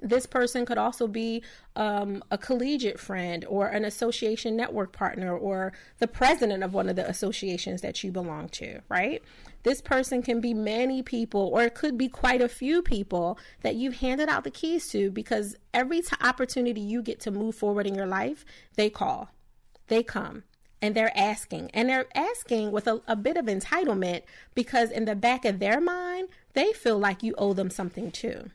This 0.00 0.26
person 0.26 0.66
could 0.66 0.78
also 0.78 1.06
be 1.06 1.42
um, 1.74 2.22
a 2.30 2.36
collegiate 2.36 3.00
friend 3.00 3.44
or 3.48 3.68
an 3.68 3.84
association 3.84 4.56
network 4.56 4.92
partner 4.92 5.36
or 5.36 5.72
the 5.98 6.06
president 6.06 6.62
of 6.62 6.74
one 6.74 6.88
of 6.88 6.96
the 6.96 7.08
associations 7.08 7.80
that 7.80 8.04
you 8.04 8.12
belong 8.12 8.48
to, 8.50 8.80
right? 8.88 9.22
This 9.62 9.80
person 9.80 10.22
can 10.22 10.40
be 10.40 10.54
many 10.54 11.02
people, 11.02 11.50
or 11.52 11.62
it 11.62 11.74
could 11.74 11.98
be 11.98 12.08
quite 12.08 12.40
a 12.40 12.48
few 12.48 12.82
people 12.82 13.38
that 13.62 13.74
you've 13.74 13.96
handed 13.96 14.28
out 14.28 14.44
the 14.44 14.50
keys 14.50 14.88
to 14.90 15.10
because 15.10 15.56
every 15.74 16.02
t- 16.02 16.16
opportunity 16.20 16.80
you 16.80 17.02
get 17.02 17.18
to 17.20 17.30
move 17.30 17.54
forward 17.54 17.86
in 17.86 17.94
your 17.94 18.06
life, 18.06 18.44
they 18.76 18.90
call, 18.90 19.30
they 19.88 20.02
come, 20.02 20.44
and 20.82 20.94
they're 20.94 21.16
asking. 21.18 21.70
And 21.72 21.88
they're 21.88 22.06
asking 22.14 22.70
with 22.70 22.86
a, 22.86 23.00
a 23.08 23.16
bit 23.16 23.36
of 23.36 23.46
entitlement 23.46 24.22
because, 24.54 24.90
in 24.90 25.04
the 25.04 25.16
back 25.16 25.44
of 25.44 25.58
their 25.58 25.80
mind, 25.80 26.28
they 26.52 26.72
feel 26.72 26.98
like 26.98 27.22
you 27.22 27.34
owe 27.36 27.52
them 27.52 27.70
something 27.70 28.10
too. 28.10 28.50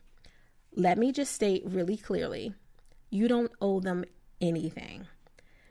Let 0.74 0.98
me 0.98 1.12
just 1.12 1.32
state 1.32 1.62
really 1.66 1.96
clearly 1.96 2.54
you 3.10 3.28
don't 3.28 3.52
owe 3.60 3.80
them 3.80 4.04
anything. 4.40 5.06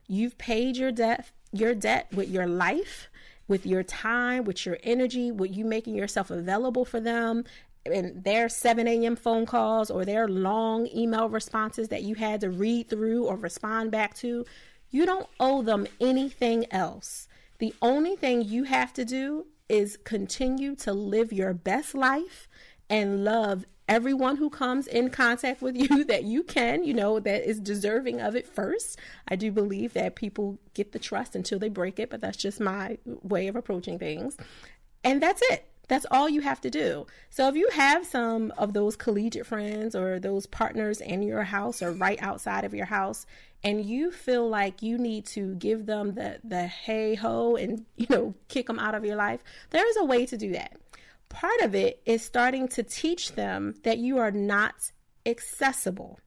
You've 0.07 0.37
paid 0.37 0.77
your 0.77 0.91
debt 0.91 1.29
your 1.53 1.75
debt 1.75 2.07
with 2.13 2.29
your 2.29 2.47
life 2.47 3.09
with 3.47 3.65
your 3.65 3.83
time, 3.83 4.45
with 4.45 4.65
your 4.65 4.77
energy, 4.81 5.29
with 5.29 5.53
you 5.53 5.65
making 5.65 5.93
yourself 5.93 6.31
available 6.31 6.85
for 6.85 7.01
them 7.01 7.43
and 7.85 8.23
their 8.23 8.47
7 8.47 8.87
a.m. 8.87 9.15
phone 9.15 9.45
calls 9.45 9.89
or 9.89 10.05
their 10.05 10.27
long 10.27 10.87
email 10.87 11.29
responses 11.29 11.89
that 11.89 12.03
you 12.03 12.15
had 12.15 12.41
to 12.41 12.49
read 12.49 12.89
through 12.89 13.25
or 13.25 13.35
respond 13.35 13.91
back 13.91 14.13
to, 14.15 14.45
you 14.89 15.05
don't 15.05 15.27
owe 15.39 15.61
them 15.61 15.87
anything 15.99 16.65
else. 16.71 17.27
The 17.57 17.73
only 17.81 18.15
thing 18.15 18.43
you 18.43 18.63
have 18.65 18.93
to 18.93 19.05
do 19.05 19.47
is 19.67 19.97
continue 19.97 20.75
to 20.77 20.93
live 20.93 21.33
your 21.33 21.53
best 21.53 21.95
life 21.95 22.47
and 22.89 23.23
love 23.23 23.65
everyone 23.91 24.37
who 24.37 24.49
comes 24.49 24.87
in 24.87 25.09
contact 25.09 25.61
with 25.61 25.75
you 25.75 26.03
that 26.05 26.23
you 26.23 26.43
can, 26.43 26.83
you 26.83 26.93
know, 26.93 27.19
that 27.19 27.47
is 27.47 27.59
deserving 27.59 28.21
of 28.21 28.35
it 28.35 28.47
first. 28.47 28.97
I 29.27 29.35
do 29.35 29.51
believe 29.51 29.93
that 29.93 30.15
people 30.15 30.57
get 30.73 30.93
the 30.93 30.99
trust 30.99 31.35
until 31.35 31.59
they 31.59 31.67
break 31.67 31.99
it, 31.99 32.09
but 32.09 32.21
that's 32.21 32.37
just 32.37 32.61
my 32.61 32.97
way 33.05 33.47
of 33.47 33.57
approaching 33.57 33.99
things. 33.99 34.37
And 35.03 35.21
that's 35.21 35.41
it. 35.51 35.67
That's 35.89 36.05
all 36.09 36.29
you 36.29 36.39
have 36.39 36.61
to 36.61 36.69
do. 36.69 37.05
So 37.29 37.49
if 37.49 37.55
you 37.55 37.67
have 37.73 38.05
some 38.05 38.53
of 38.57 38.71
those 38.71 38.95
collegiate 38.95 39.45
friends 39.45 39.93
or 39.93 40.21
those 40.21 40.45
partners 40.45 41.01
in 41.01 41.21
your 41.21 41.43
house 41.43 41.81
or 41.81 41.91
right 41.91 42.21
outside 42.21 42.63
of 42.63 42.73
your 42.73 42.85
house, 42.85 43.25
and 43.61 43.83
you 43.85 44.09
feel 44.09 44.47
like 44.47 44.81
you 44.81 44.97
need 44.97 45.25
to 45.25 45.53
give 45.55 45.85
them 45.85 46.13
the 46.13 46.39
the 46.43 46.65
hey 46.65 47.13
ho 47.13 47.55
and 47.57 47.85
you 47.95 48.07
know 48.09 48.33
kick 48.47 48.67
them 48.67 48.79
out 48.79 48.95
of 48.95 49.03
your 49.03 49.17
life, 49.17 49.43
there 49.71 49.87
is 49.87 49.97
a 49.97 50.05
way 50.05 50.25
to 50.25 50.37
do 50.37 50.53
that 50.53 50.77
part 51.31 51.61
of 51.61 51.73
it 51.73 52.01
is 52.05 52.21
starting 52.21 52.67
to 52.69 52.83
teach 52.83 53.33
them 53.33 53.75
that 53.83 53.97
you 53.97 54.17
are 54.17 54.31
not 54.31 54.91
accessible. 55.25 56.19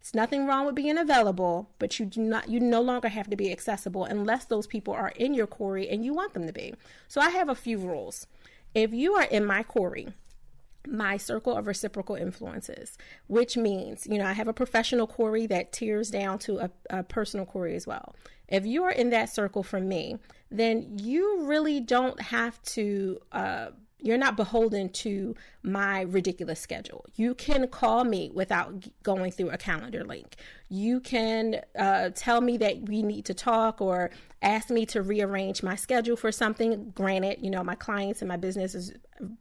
It's 0.00 0.14
nothing 0.14 0.46
wrong 0.46 0.66
with 0.66 0.74
being 0.74 0.98
available, 0.98 1.70
but 1.78 1.98
you 1.98 2.06
do 2.06 2.20
not 2.20 2.48
you 2.48 2.60
no 2.60 2.80
longer 2.80 3.08
have 3.08 3.28
to 3.30 3.36
be 3.36 3.50
accessible 3.52 4.04
unless 4.04 4.44
those 4.44 4.66
people 4.66 4.94
are 4.94 5.12
in 5.16 5.34
your 5.34 5.46
Corey 5.46 5.88
and 5.88 6.04
you 6.04 6.14
want 6.14 6.32
them 6.32 6.46
to 6.46 6.52
be. 6.52 6.74
So 7.08 7.20
I 7.20 7.30
have 7.30 7.48
a 7.48 7.54
few 7.54 7.78
rules. 7.78 8.26
If 8.74 8.92
you 8.92 9.14
are 9.14 9.24
in 9.24 9.44
my 9.44 9.62
Corey, 9.62 10.08
my 10.86 11.16
circle 11.16 11.56
of 11.56 11.66
reciprocal 11.66 12.14
influences, 12.14 12.96
which 13.26 13.56
means, 13.56 14.06
you 14.06 14.18
know, 14.18 14.26
I 14.26 14.32
have 14.32 14.48
a 14.48 14.52
professional 14.52 15.06
Corey 15.06 15.46
that 15.48 15.72
tears 15.72 16.10
down 16.10 16.38
to 16.40 16.58
a, 16.58 16.70
a 16.90 17.02
personal 17.02 17.44
Corey 17.44 17.74
as 17.74 17.86
well. 17.86 18.14
If 18.48 18.64
you 18.64 18.84
are 18.84 18.92
in 18.92 19.10
that 19.10 19.28
circle 19.28 19.64
for 19.64 19.80
me, 19.80 20.18
then 20.50 20.98
you 21.00 21.44
really 21.46 21.80
don't 21.80 22.20
have 22.20 22.62
to 22.62 23.18
uh, 23.32 23.70
you're 23.98 24.18
not 24.18 24.36
beholden 24.36 24.90
to 24.90 25.34
my 25.62 26.02
ridiculous 26.02 26.60
schedule. 26.60 27.06
You 27.16 27.34
can 27.34 27.66
call 27.68 28.04
me 28.04 28.30
without 28.34 28.86
going 29.02 29.32
through 29.32 29.50
a 29.50 29.56
calendar 29.56 30.04
link. 30.04 30.36
You 30.68 31.00
can 31.00 31.62
uh, 31.78 32.10
tell 32.14 32.40
me 32.40 32.56
that 32.58 32.88
we 32.88 33.02
need 33.02 33.24
to 33.26 33.34
talk 33.34 33.80
or 33.80 34.10
ask 34.42 34.70
me 34.70 34.84
to 34.86 35.02
rearrange 35.02 35.62
my 35.62 35.76
schedule 35.76 36.16
for 36.16 36.30
something. 36.30 36.92
Granted, 36.94 37.38
you 37.40 37.50
know, 37.50 37.64
my 37.64 37.74
clients 37.74 38.20
and 38.20 38.28
my 38.28 38.36
business 38.36 38.74
is 38.74 38.92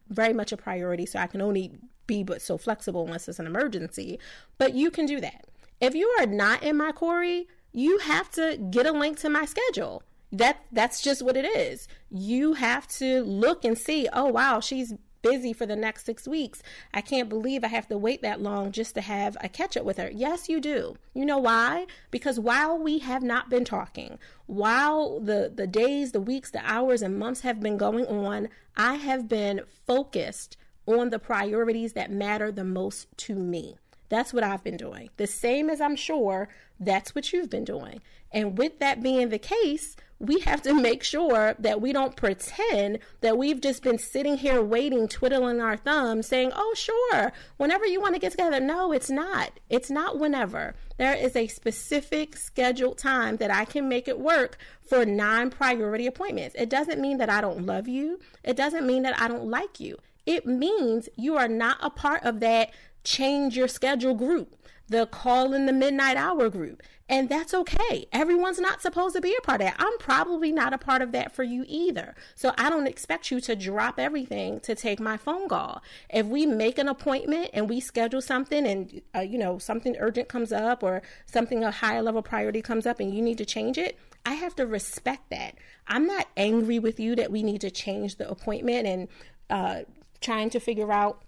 very 0.09 0.33
much 0.33 0.51
a 0.51 0.57
priority, 0.57 1.05
so 1.05 1.19
I 1.19 1.27
can 1.27 1.41
only 1.41 1.73
be 2.07 2.23
but 2.23 2.41
so 2.41 2.57
flexible 2.57 3.03
unless 3.03 3.27
it's 3.27 3.39
an 3.39 3.47
emergency. 3.47 4.19
But 4.57 4.73
you 4.73 4.89
can 4.89 5.05
do 5.05 5.19
that. 5.19 5.45
If 5.81 5.95
you 5.95 6.07
are 6.19 6.25
not 6.25 6.63
in 6.63 6.77
my 6.77 6.93
Corey, 6.93 7.47
you 7.73 7.97
have 7.99 8.31
to 8.31 8.57
get 8.71 8.85
a 8.85 8.93
link 8.93 9.19
to 9.19 9.29
my 9.29 9.43
schedule 9.43 10.01
that 10.39 10.65
that's 10.71 11.01
just 11.01 11.21
what 11.21 11.37
it 11.37 11.45
is. 11.45 11.87
You 12.09 12.53
have 12.53 12.87
to 12.99 13.23
look 13.23 13.63
and 13.65 13.77
see, 13.77 14.07
oh 14.13 14.25
wow, 14.25 14.59
she's 14.59 14.93
busy 15.21 15.53
for 15.53 15.65
the 15.65 15.75
next 15.75 16.05
6 16.05 16.27
weeks. 16.27 16.61
I 16.93 17.01
can't 17.01 17.29
believe 17.29 17.63
I 17.63 17.67
have 17.69 17.87
to 17.87 17.97
wait 17.97 18.21
that 18.21 18.41
long 18.41 18.71
just 18.71 18.93
to 18.93 19.01
have 19.01 19.35
a 19.41 19.49
catch 19.49 19.75
up 19.75 19.83
with 19.83 19.97
her. 19.97 20.11
Yes, 20.13 20.47
you 20.49 20.61
do. 20.61 20.97
You 21.15 21.25
know 21.25 21.39
why? 21.39 21.87
Because 22.11 22.39
while 22.39 22.77
we 22.77 22.99
have 22.99 23.23
not 23.23 23.49
been 23.49 23.65
talking, 23.65 24.19
while 24.45 25.19
the 25.19 25.51
the 25.53 25.65
days, 25.65 26.11
the 26.11 26.21
weeks, 26.21 26.51
the 26.51 26.61
hours 26.63 27.01
and 27.01 27.17
months 27.17 27.41
have 27.41 27.59
been 27.59 27.77
going 27.77 28.05
on, 28.05 28.49
I 28.77 28.95
have 28.95 29.27
been 29.27 29.61
focused 29.87 30.57
on 30.85 31.09
the 31.09 31.17
priorities 31.19 31.93
that 31.93 32.11
matter 32.11 32.51
the 32.51 32.63
most 32.63 33.07
to 33.17 33.33
me. 33.33 33.77
That's 34.09 34.31
what 34.33 34.43
I've 34.43 34.63
been 34.63 34.77
doing. 34.77 35.09
The 35.17 35.25
same 35.25 35.69
as 35.69 35.81
I'm 35.81 35.95
sure 35.95 36.49
that's 36.79 37.15
what 37.15 37.33
you've 37.33 37.49
been 37.49 37.65
doing. 37.65 38.01
And 38.31 38.57
with 38.57 38.77
that 38.79 39.01
being 39.01 39.29
the 39.29 39.39
case, 39.39 39.95
we 40.19 40.39
have 40.39 40.61
to 40.61 40.73
make 40.73 41.03
sure 41.03 41.55
that 41.59 41.81
we 41.81 41.91
don't 41.91 42.15
pretend 42.15 42.99
that 43.21 43.37
we've 43.37 43.59
just 43.59 43.83
been 43.83 43.97
sitting 43.97 44.37
here 44.37 44.61
waiting, 44.61 45.07
twiddling 45.07 45.59
our 45.59 45.75
thumbs, 45.75 46.27
saying, 46.27 46.51
oh, 46.55 46.73
sure, 46.75 47.33
whenever 47.57 47.85
you 47.85 47.99
want 47.99 48.15
to 48.15 48.19
get 48.19 48.31
together. 48.31 48.59
No, 48.59 48.93
it's 48.93 49.09
not. 49.09 49.51
It's 49.69 49.89
not 49.89 50.17
whenever. 50.17 50.75
There 50.97 51.13
is 51.13 51.35
a 51.35 51.47
specific 51.47 52.37
scheduled 52.37 52.97
time 52.97 53.37
that 53.37 53.51
I 53.51 53.65
can 53.65 53.89
make 53.89 54.07
it 54.07 54.19
work 54.19 54.57
for 54.87 55.05
non 55.05 55.49
priority 55.49 56.07
appointments. 56.07 56.55
It 56.57 56.69
doesn't 56.69 57.01
mean 57.01 57.17
that 57.17 57.29
I 57.29 57.41
don't 57.41 57.65
love 57.65 57.87
you, 57.87 58.19
it 58.43 58.55
doesn't 58.55 58.87
mean 58.87 59.03
that 59.03 59.19
I 59.19 59.27
don't 59.27 59.49
like 59.49 59.79
you. 59.79 59.97
It 60.25 60.45
means 60.45 61.09
you 61.15 61.37
are 61.37 61.47
not 61.47 61.77
a 61.81 61.89
part 61.89 62.23
of 62.23 62.39
that 62.39 62.71
change 63.03 63.55
your 63.55 63.67
schedule 63.67 64.15
group, 64.15 64.55
the 64.87 65.05
call 65.07 65.53
in 65.53 65.65
the 65.65 65.73
midnight 65.73 66.17
hour 66.17 66.49
group. 66.49 66.83
And 67.07 67.29
that's 67.29 67.53
okay. 67.53 68.07
Everyone's 68.11 68.59
not 68.59 68.81
supposed 68.81 69.15
to 69.15 69.21
be 69.21 69.35
a 69.37 69.41
part 69.41 69.61
of 69.61 69.67
that. 69.67 69.75
I'm 69.77 69.97
probably 69.99 70.51
not 70.51 70.73
a 70.73 70.77
part 70.79 71.03
of 71.03 71.11
that 71.11 71.35
for 71.35 71.43
you 71.43 71.63
either. 71.67 72.15
So 72.33 72.51
I 72.57 72.69
don't 72.69 72.87
expect 72.87 73.29
you 73.29 73.39
to 73.41 73.55
drop 73.55 73.99
everything 73.99 74.59
to 74.61 74.73
take 74.73 74.99
my 74.99 75.15
phone 75.15 75.47
call. 75.47 75.83
If 76.09 76.25
we 76.25 76.47
make 76.47 76.79
an 76.79 76.87
appointment 76.87 77.51
and 77.53 77.69
we 77.69 77.79
schedule 77.79 78.23
something 78.23 78.65
and, 78.65 79.01
uh, 79.15 79.19
you 79.19 79.37
know, 79.37 79.59
something 79.59 79.95
urgent 79.99 80.29
comes 80.29 80.51
up 80.51 80.81
or 80.81 81.03
something 81.27 81.63
a 81.63 81.69
higher 81.69 82.01
level 82.01 82.23
priority 82.23 82.63
comes 82.63 82.87
up 82.87 82.99
and 82.99 83.13
you 83.13 83.21
need 83.21 83.37
to 83.37 83.45
change 83.45 83.77
it, 83.77 83.99
I 84.25 84.33
have 84.33 84.55
to 84.55 84.65
respect 84.65 85.29
that. 85.29 85.53
I'm 85.87 86.07
not 86.07 86.27
angry 86.35 86.79
with 86.79 86.99
you 86.99 87.15
that 87.17 87.31
we 87.31 87.43
need 87.43 87.61
to 87.61 87.69
change 87.69 88.15
the 88.15 88.27
appointment 88.27 88.87
and 88.87 89.07
uh, 89.51 89.81
trying 90.21 90.49
to 90.49 90.59
figure 90.59 90.91
out 90.91 91.21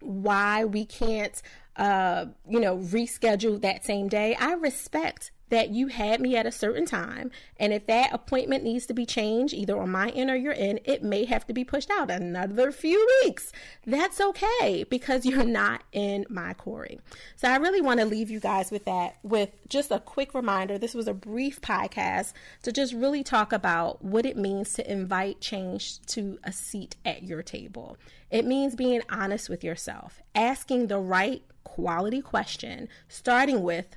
why 0.00 0.64
we 0.64 0.84
can't, 0.84 1.42
uh, 1.76 2.26
you 2.48 2.60
know, 2.60 2.78
reschedule 2.78 3.60
that 3.60 3.84
same 3.84 4.08
day. 4.08 4.34
I 4.36 4.52
respect 4.54 5.30
that 5.48 5.70
you 5.70 5.86
had 5.86 6.20
me 6.20 6.36
at 6.36 6.46
a 6.46 6.52
certain 6.52 6.84
time. 6.84 7.30
And 7.58 7.72
if 7.72 7.86
that 7.86 8.12
appointment 8.12 8.64
needs 8.64 8.86
to 8.86 8.94
be 8.94 9.06
changed, 9.06 9.54
either 9.54 9.78
on 9.78 9.90
my 9.90 10.08
end 10.10 10.30
or 10.30 10.36
your 10.36 10.54
end, 10.54 10.80
it 10.84 11.02
may 11.02 11.24
have 11.24 11.46
to 11.46 11.52
be 11.52 11.64
pushed 11.64 11.90
out 11.90 12.10
another 12.10 12.72
few 12.72 13.06
weeks. 13.22 13.52
That's 13.86 14.20
okay 14.20 14.84
because 14.90 15.24
you're 15.24 15.44
not 15.44 15.82
in 15.92 16.26
my 16.28 16.54
Corey. 16.54 16.98
So 17.36 17.48
I 17.48 17.56
really 17.56 17.80
want 17.80 18.00
to 18.00 18.06
leave 18.06 18.30
you 18.30 18.40
guys 18.40 18.70
with 18.70 18.86
that, 18.86 19.18
with 19.22 19.50
just 19.68 19.92
a 19.92 20.00
quick 20.00 20.34
reminder. 20.34 20.78
This 20.78 20.94
was 20.94 21.06
a 21.06 21.14
brief 21.14 21.60
podcast 21.60 22.32
to 22.62 22.72
just 22.72 22.92
really 22.92 23.22
talk 23.22 23.52
about 23.52 24.04
what 24.04 24.26
it 24.26 24.36
means 24.36 24.72
to 24.74 24.90
invite 24.90 25.40
change 25.40 26.00
to 26.06 26.38
a 26.42 26.52
seat 26.52 26.96
at 27.04 27.22
your 27.22 27.42
table. 27.42 27.96
It 28.30 28.44
means 28.44 28.74
being 28.74 29.02
honest 29.08 29.48
with 29.48 29.62
yourself, 29.62 30.20
asking 30.34 30.88
the 30.88 30.98
right 30.98 31.42
quality 31.66 32.22
question, 32.22 32.88
starting 33.08 33.62
with, 33.62 33.96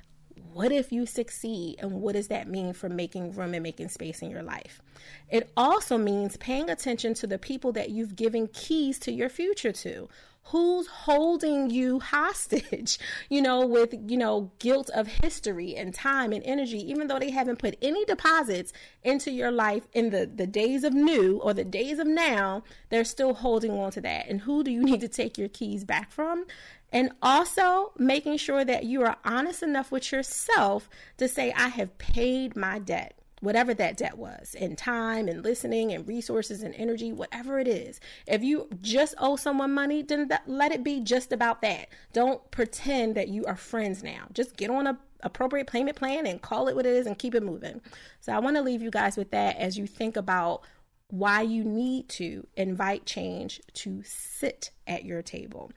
what 0.52 0.72
if 0.72 0.90
you 0.90 1.06
succeed 1.06 1.76
and 1.78 1.92
what 1.92 2.14
does 2.14 2.26
that 2.28 2.48
mean 2.48 2.72
for 2.72 2.88
making 2.88 3.32
room 3.32 3.54
and 3.54 3.62
making 3.62 3.88
space 3.88 4.20
in 4.20 4.30
your 4.30 4.42
life? 4.42 4.82
It 5.30 5.50
also 5.56 5.96
means 5.96 6.36
paying 6.36 6.68
attention 6.68 7.14
to 7.14 7.28
the 7.28 7.38
people 7.38 7.70
that 7.72 7.90
you've 7.90 8.16
given 8.16 8.48
keys 8.48 8.98
to 9.00 9.12
your 9.12 9.28
future 9.28 9.72
to 9.72 10.08
who's 10.44 10.86
holding 10.88 11.70
you 11.70 12.00
hostage, 12.00 12.98
you 13.28 13.40
know, 13.40 13.64
with, 13.66 13.94
you 14.08 14.16
know, 14.16 14.50
guilt 14.58 14.90
of 14.94 15.06
history 15.06 15.76
and 15.76 15.94
time 15.94 16.32
and 16.32 16.42
energy, 16.44 16.78
even 16.90 17.06
though 17.06 17.18
they 17.18 17.30
haven't 17.30 17.58
put 17.58 17.76
any 17.80 18.04
deposits 18.04 18.72
into 19.04 19.30
your 19.30 19.50
life 19.50 19.86
in 19.92 20.10
the, 20.10 20.26
the 20.26 20.46
days 20.46 20.82
of 20.82 20.92
new 20.92 21.38
or 21.38 21.54
the 21.54 21.64
days 21.64 21.98
of 21.98 22.06
now, 22.06 22.62
they're 22.88 23.04
still 23.04 23.34
holding 23.34 23.72
on 23.72 23.90
to 23.92 24.00
that. 24.00 24.28
And 24.28 24.40
who 24.40 24.64
do 24.64 24.70
you 24.70 24.82
need 24.82 25.00
to 25.00 25.08
take 25.08 25.38
your 25.38 25.48
keys 25.48 25.84
back 25.84 26.10
from? 26.10 26.46
And 26.92 27.12
also 27.22 27.92
making 27.96 28.38
sure 28.38 28.64
that 28.64 28.84
you 28.84 29.02
are 29.02 29.16
honest 29.24 29.62
enough 29.62 29.92
with 29.92 30.10
yourself 30.10 30.88
to 31.18 31.28
say, 31.28 31.52
I 31.52 31.68
have 31.68 31.96
paid 31.98 32.56
my 32.56 32.78
debt 32.78 33.20
whatever 33.40 33.72
that 33.74 33.96
debt 33.96 34.18
was 34.18 34.54
in 34.54 34.76
time 34.76 35.28
and 35.28 35.42
listening 35.42 35.92
and 35.92 36.06
resources 36.06 36.62
and 36.62 36.74
energy, 36.74 37.12
whatever 37.12 37.58
it 37.58 37.66
is. 37.66 38.00
If 38.26 38.42
you 38.42 38.68
just 38.80 39.14
owe 39.18 39.36
someone 39.36 39.72
money, 39.72 40.02
then 40.02 40.28
that, 40.28 40.42
let 40.46 40.72
it 40.72 40.84
be 40.84 41.00
just 41.00 41.32
about 41.32 41.62
that. 41.62 41.88
Don't 42.12 42.48
pretend 42.50 43.14
that 43.14 43.28
you 43.28 43.44
are 43.46 43.56
friends 43.56 44.02
now. 44.02 44.26
Just 44.32 44.56
get 44.56 44.70
on 44.70 44.86
a 44.86 44.98
appropriate 45.22 45.66
payment 45.66 45.96
plan 45.96 46.26
and 46.26 46.40
call 46.40 46.68
it 46.68 46.74
what 46.74 46.86
it 46.86 46.94
is 46.94 47.06
and 47.06 47.18
keep 47.18 47.34
it 47.34 47.42
moving. 47.42 47.80
So 48.20 48.32
I 48.32 48.38
want 48.38 48.56
to 48.56 48.62
leave 48.62 48.80
you 48.80 48.90
guys 48.90 49.16
with 49.16 49.30
that 49.32 49.56
as 49.56 49.76
you 49.76 49.86
think 49.86 50.16
about 50.16 50.62
why 51.08 51.42
you 51.42 51.62
need 51.64 52.08
to 52.08 52.46
invite 52.56 53.04
change 53.04 53.60
to 53.74 54.02
sit 54.04 54.70
at 54.86 55.04
your 55.04 55.20
table. 55.20 55.72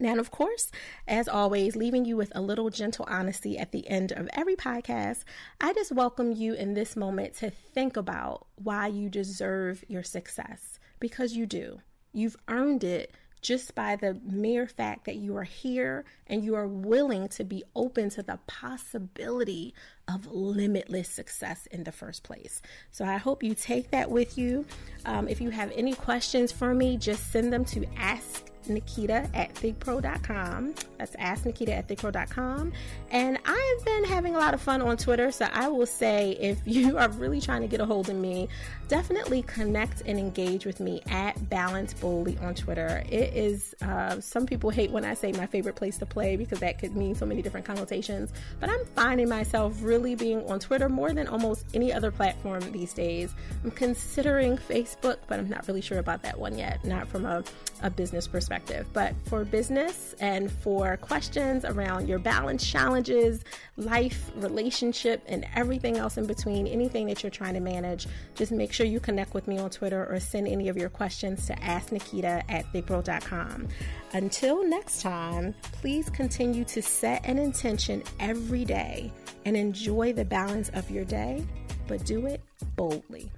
Now, 0.00 0.16
of 0.16 0.30
course, 0.30 0.72
as 1.06 1.28
always, 1.28 1.76
leaving 1.76 2.06
you 2.06 2.16
with 2.16 2.32
a 2.34 2.40
little 2.40 2.70
gentle 2.70 3.04
honesty 3.06 3.58
at 3.58 3.70
the 3.70 3.86
end 3.86 4.12
of 4.12 4.30
every 4.32 4.56
podcast, 4.56 5.24
I 5.60 5.74
just 5.74 5.92
welcome 5.92 6.32
you 6.32 6.54
in 6.54 6.72
this 6.72 6.96
moment 6.96 7.34
to 7.36 7.50
think 7.50 7.98
about 7.98 8.46
why 8.56 8.86
you 8.86 9.10
deserve 9.10 9.84
your 9.88 10.02
success 10.02 10.78
because 11.00 11.34
you 11.34 11.44
do. 11.44 11.80
You've 12.14 12.38
earned 12.48 12.82
it 12.82 13.12
just 13.42 13.74
by 13.74 13.96
the 13.96 14.18
mere 14.24 14.66
fact 14.66 15.04
that 15.04 15.16
you 15.16 15.36
are 15.36 15.44
here 15.44 16.04
and 16.26 16.44
you 16.44 16.54
are 16.54 16.66
willing 16.66 17.28
to 17.28 17.44
be 17.44 17.62
open 17.76 18.08
to 18.10 18.22
the 18.22 18.38
possibility 18.46 19.74
of 20.08 20.26
limitless 20.26 21.08
success 21.08 21.66
in 21.66 21.84
the 21.84 21.92
first 21.92 22.22
place. 22.22 22.62
So 22.90 23.04
I 23.04 23.18
hope 23.18 23.42
you 23.42 23.54
take 23.54 23.90
that 23.90 24.10
with 24.10 24.36
you. 24.38 24.64
Um, 25.04 25.28
if 25.28 25.40
you 25.40 25.50
have 25.50 25.72
any 25.74 25.94
questions 25.94 26.52
for 26.52 26.74
me, 26.74 26.96
just 26.96 27.32
send 27.32 27.52
them 27.52 27.64
to 27.66 27.86
ask 27.96 28.49
Naketa 28.64 29.28
at 29.34 29.54
thigpro.com. 29.54 30.74
That's 30.98 31.14
ask 31.16 31.44
Naketa 31.44 31.70
at 31.70 31.88
thigpro.com. 31.88 32.72
And 33.10 33.38
I've 33.44 33.84
been 33.84 34.04
having 34.04 34.34
a 34.34 34.38
lot 34.38 34.54
of 34.54 34.60
fun 34.60 34.82
on 34.82 34.96
Twitter. 34.96 35.30
So 35.30 35.46
I 35.52 35.68
will 35.68 35.86
say 35.86 36.36
if 36.40 36.60
you 36.66 36.98
are 36.98 37.08
really 37.10 37.40
trying 37.40 37.62
to 37.62 37.68
get 37.68 37.80
a 37.80 37.86
hold 37.86 38.10
of 38.10 38.16
me, 38.16 38.48
definitely 38.88 39.42
connect 39.42 40.02
and 40.06 40.18
engage 40.18 40.66
with 40.66 40.80
me 40.80 41.00
at 41.08 41.48
Balance 41.48 41.94
Boldly 41.94 42.36
on 42.38 42.54
Twitter. 42.54 43.02
It 43.08 43.34
is, 43.34 43.74
uh, 43.82 44.20
some 44.20 44.46
people 44.46 44.70
hate 44.70 44.90
when 44.90 45.04
I 45.04 45.14
say 45.14 45.32
my 45.32 45.46
favorite 45.46 45.76
place 45.76 45.96
to 45.98 46.06
play 46.06 46.36
because 46.36 46.60
that 46.60 46.78
could 46.78 46.96
mean 46.96 47.14
so 47.14 47.24
many 47.24 47.42
different 47.42 47.66
connotations. 47.66 48.32
But 48.58 48.70
I'm 48.70 48.84
finding 48.94 49.28
myself 49.28 49.76
really 49.80 50.14
being 50.14 50.44
on 50.50 50.58
Twitter 50.60 50.88
more 50.88 51.12
than 51.12 51.28
almost 51.28 51.64
any 51.72 51.92
other 51.92 52.10
platform 52.10 52.60
these 52.72 52.92
days. 52.92 53.34
I'm 53.64 53.70
considering 53.70 54.58
Facebook, 54.58 55.18
but 55.28 55.38
I'm 55.38 55.48
not 55.48 55.66
really 55.66 55.80
sure 55.80 55.98
about 55.98 56.22
that 56.22 56.38
one 56.38 56.58
yet, 56.58 56.84
not 56.84 57.08
from 57.08 57.24
a, 57.24 57.42
a 57.82 57.90
business 57.90 58.26
perspective 58.26 58.49
perspective. 58.50 58.86
But 58.92 59.14
for 59.26 59.44
business 59.44 60.14
and 60.18 60.50
for 60.50 60.96
questions 60.96 61.64
around 61.64 62.08
your 62.08 62.18
balance 62.18 62.68
challenges, 62.68 63.44
life, 63.76 64.30
relationship, 64.36 65.22
and 65.26 65.46
everything 65.54 65.96
else 65.96 66.16
in 66.16 66.26
between, 66.26 66.66
anything 66.66 67.06
that 67.06 67.22
you're 67.22 67.30
trying 67.30 67.54
to 67.54 67.60
manage, 67.60 68.08
just 68.34 68.50
make 68.50 68.72
sure 68.72 68.86
you 68.86 68.98
connect 68.98 69.34
with 69.34 69.46
me 69.46 69.58
on 69.58 69.70
Twitter 69.70 70.06
or 70.10 70.18
send 70.18 70.48
any 70.48 70.68
of 70.68 70.76
your 70.76 70.88
questions 70.88 71.46
to 71.46 71.54
asknaketa 71.56 72.42
at 72.48 72.70
thigpro.com. 72.72 73.68
Until 74.12 74.68
next 74.68 75.00
time, 75.00 75.54
please 75.72 76.10
continue 76.10 76.64
to 76.64 76.82
set 76.82 77.24
an 77.24 77.38
intention 77.38 78.02
every 78.18 78.64
day 78.64 79.12
and 79.44 79.56
enjoy 79.56 80.12
the 80.12 80.24
balance 80.24 80.70
of 80.70 80.90
your 80.90 81.04
day, 81.04 81.46
but 81.86 82.04
do 82.04 82.26
it 82.26 82.40
boldly. 82.74 83.30